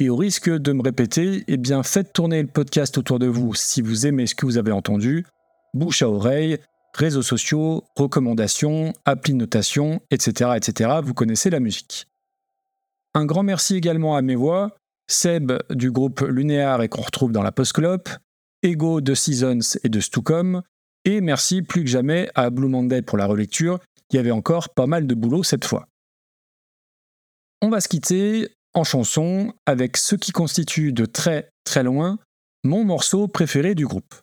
Et 0.00 0.10
au 0.10 0.16
risque 0.16 0.50
de 0.50 0.72
me 0.72 0.82
répéter, 0.82 1.44
eh 1.48 1.56
bien 1.56 1.82
faites 1.82 2.12
tourner 2.12 2.42
le 2.42 2.48
podcast 2.48 2.98
autour 2.98 3.18
de 3.18 3.26
vous 3.26 3.54
si 3.54 3.82
vous 3.82 4.06
aimez 4.06 4.26
ce 4.26 4.34
que 4.34 4.46
vous 4.46 4.58
avez 4.58 4.72
entendu. 4.72 5.24
Bouche 5.72 6.02
à 6.02 6.10
oreille, 6.10 6.58
réseaux 6.94 7.22
sociaux, 7.22 7.84
recommandations, 7.96 8.92
appli 9.04 9.32
de 9.32 9.38
notation, 9.38 10.00
etc., 10.10 10.50
etc. 10.56 10.90
Vous 11.02 11.14
connaissez 11.14 11.50
la 11.50 11.60
musique. 11.60 12.06
Un 13.14 13.24
grand 13.24 13.42
merci 13.42 13.76
également 13.76 14.16
à 14.16 14.22
mes 14.22 14.36
voix. 14.36 14.76
Seb 15.06 15.52
du 15.70 15.90
groupe 15.90 16.20
Lunéar 16.20 16.82
et 16.82 16.88
qu'on 16.88 17.02
retrouve 17.02 17.32
dans 17.32 17.42
la 17.42 17.52
Postclop, 17.52 18.08
Ego 18.62 19.00
de 19.00 19.14
Seasons 19.14 19.78
et 19.84 19.88
de 19.88 20.00
Stucom, 20.00 20.62
et 21.04 21.20
merci 21.20 21.60
plus 21.60 21.84
que 21.84 21.90
jamais 21.90 22.30
à 22.34 22.48
Blue 22.48 22.68
Monday 22.68 23.02
pour 23.02 23.18
la 23.18 23.26
relecture, 23.26 23.78
il 24.10 24.16
y 24.16 24.18
avait 24.18 24.30
encore 24.30 24.70
pas 24.70 24.86
mal 24.86 25.06
de 25.06 25.14
boulot 25.14 25.42
cette 25.42 25.64
fois. 25.64 25.86
On 27.62 27.70
va 27.70 27.80
se 27.80 27.88
quitter 27.88 28.48
en 28.74 28.84
chanson 28.84 29.54
avec 29.66 29.96
ce 29.96 30.16
qui 30.16 30.32
constitue 30.32 30.92
de 30.92 31.06
très 31.06 31.50
très 31.64 31.82
loin 31.82 32.18
mon 32.64 32.84
morceau 32.84 33.28
préféré 33.28 33.74
du 33.74 33.86
groupe. 33.86 34.14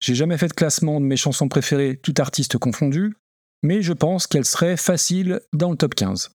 J'ai 0.00 0.14
jamais 0.14 0.38
fait 0.38 0.48
de 0.48 0.54
classement 0.54 1.00
de 1.00 1.06
mes 1.06 1.16
chansons 1.16 1.48
préférées, 1.48 1.96
tout 2.02 2.14
artiste 2.18 2.58
confondu, 2.58 3.14
mais 3.62 3.82
je 3.82 3.92
pense 3.92 4.26
qu'elle 4.26 4.44
serait 4.44 4.76
facile 4.76 5.40
dans 5.52 5.70
le 5.70 5.76
top 5.76 5.94
15. 5.94 6.30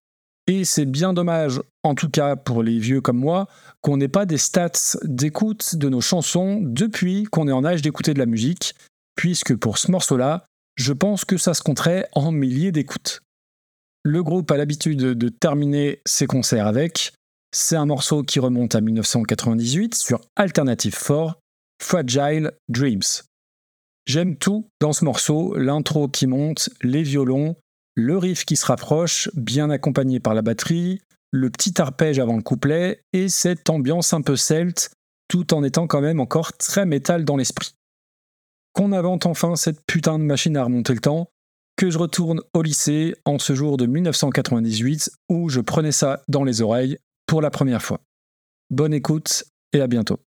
Et 0.46 0.64
c'est 0.64 0.86
bien 0.86 1.12
dommage, 1.12 1.60
en 1.82 1.94
tout 1.94 2.08
cas 2.08 2.34
pour 2.34 2.62
les 2.62 2.78
vieux 2.78 3.02
comme 3.02 3.18
moi, 3.18 3.46
qu'on 3.82 3.98
n'ait 3.98 4.08
pas 4.08 4.24
des 4.24 4.38
stats 4.38 4.96
d'écoute 5.04 5.76
de 5.76 5.90
nos 5.90 6.00
chansons 6.00 6.60
depuis 6.62 7.24
qu'on 7.24 7.48
est 7.48 7.52
en 7.52 7.64
âge 7.64 7.82
d'écouter 7.82 8.14
de 8.14 8.18
la 8.18 8.26
musique, 8.26 8.74
puisque 9.14 9.54
pour 9.54 9.76
ce 9.76 9.90
morceau-là, 9.90 10.46
je 10.78 10.92
pense 10.92 11.24
que 11.24 11.36
ça 11.36 11.54
se 11.54 11.62
compterait 11.62 12.08
en 12.12 12.30
milliers 12.30 12.72
d'écoutes. 12.72 13.22
Le 14.04 14.22
groupe 14.22 14.50
a 14.50 14.56
l'habitude 14.56 14.98
de 14.98 15.28
terminer 15.28 16.00
ses 16.06 16.26
concerts 16.26 16.66
avec. 16.66 17.12
C'est 17.52 17.76
un 17.76 17.86
morceau 17.86 18.22
qui 18.22 18.38
remonte 18.38 18.74
à 18.74 18.80
1998 18.80 19.94
sur 19.94 20.20
Alternative 20.36 20.96
4, 20.96 21.38
Fragile 21.82 22.52
Dreams. 22.68 23.24
J'aime 24.06 24.36
tout 24.36 24.68
dans 24.80 24.92
ce 24.92 25.04
morceau, 25.04 25.54
l'intro 25.56 26.08
qui 26.08 26.26
monte, 26.26 26.70
les 26.82 27.02
violons, 27.02 27.56
le 27.96 28.16
riff 28.16 28.44
qui 28.44 28.56
se 28.56 28.64
rapproche, 28.64 29.28
bien 29.34 29.70
accompagné 29.70 30.20
par 30.20 30.32
la 30.32 30.42
batterie, 30.42 31.00
le 31.32 31.50
petit 31.50 31.80
arpège 31.80 32.18
avant 32.18 32.36
le 32.36 32.42
couplet, 32.42 33.02
et 33.12 33.28
cette 33.28 33.68
ambiance 33.68 34.12
un 34.12 34.22
peu 34.22 34.36
celte, 34.36 34.90
tout 35.26 35.52
en 35.52 35.64
étant 35.64 35.86
quand 35.86 36.00
même 36.00 36.20
encore 36.20 36.52
très 36.56 36.86
métal 36.86 37.24
dans 37.24 37.36
l'esprit. 37.36 37.74
Qu'on 38.78 38.92
invente 38.92 39.26
enfin 39.26 39.56
cette 39.56 39.84
putain 39.88 40.20
de 40.20 40.22
machine 40.22 40.56
à 40.56 40.62
remonter 40.62 40.94
le 40.94 41.00
temps, 41.00 41.32
que 41.76 41.90
je 41.90 41.98
retourne 41.98 42.40
au 42.54 42.62
lycée 42.62 43.12
en 43.24 43.40
ce 43.40 43.52
jour 43.56 43.76
de 43.76 43.86
1998 43.86 45.10
où 45.28 45.48
je 45.48 45.60
prenais 45.60 45.90
ça 45.90 46.22
dans 46.28 46.44
les 46.44 46.62
oreilles 46.62 46.96
pour 47.26 47.42
la 47.42 47.50
première 47.50 47.82
fois. 47.82 48.02
Bonne 48.70 48.94
écoute 48.94 49.42
et 49.72 49.80
à 49.80 49.88
bientôt. 49.88 50.20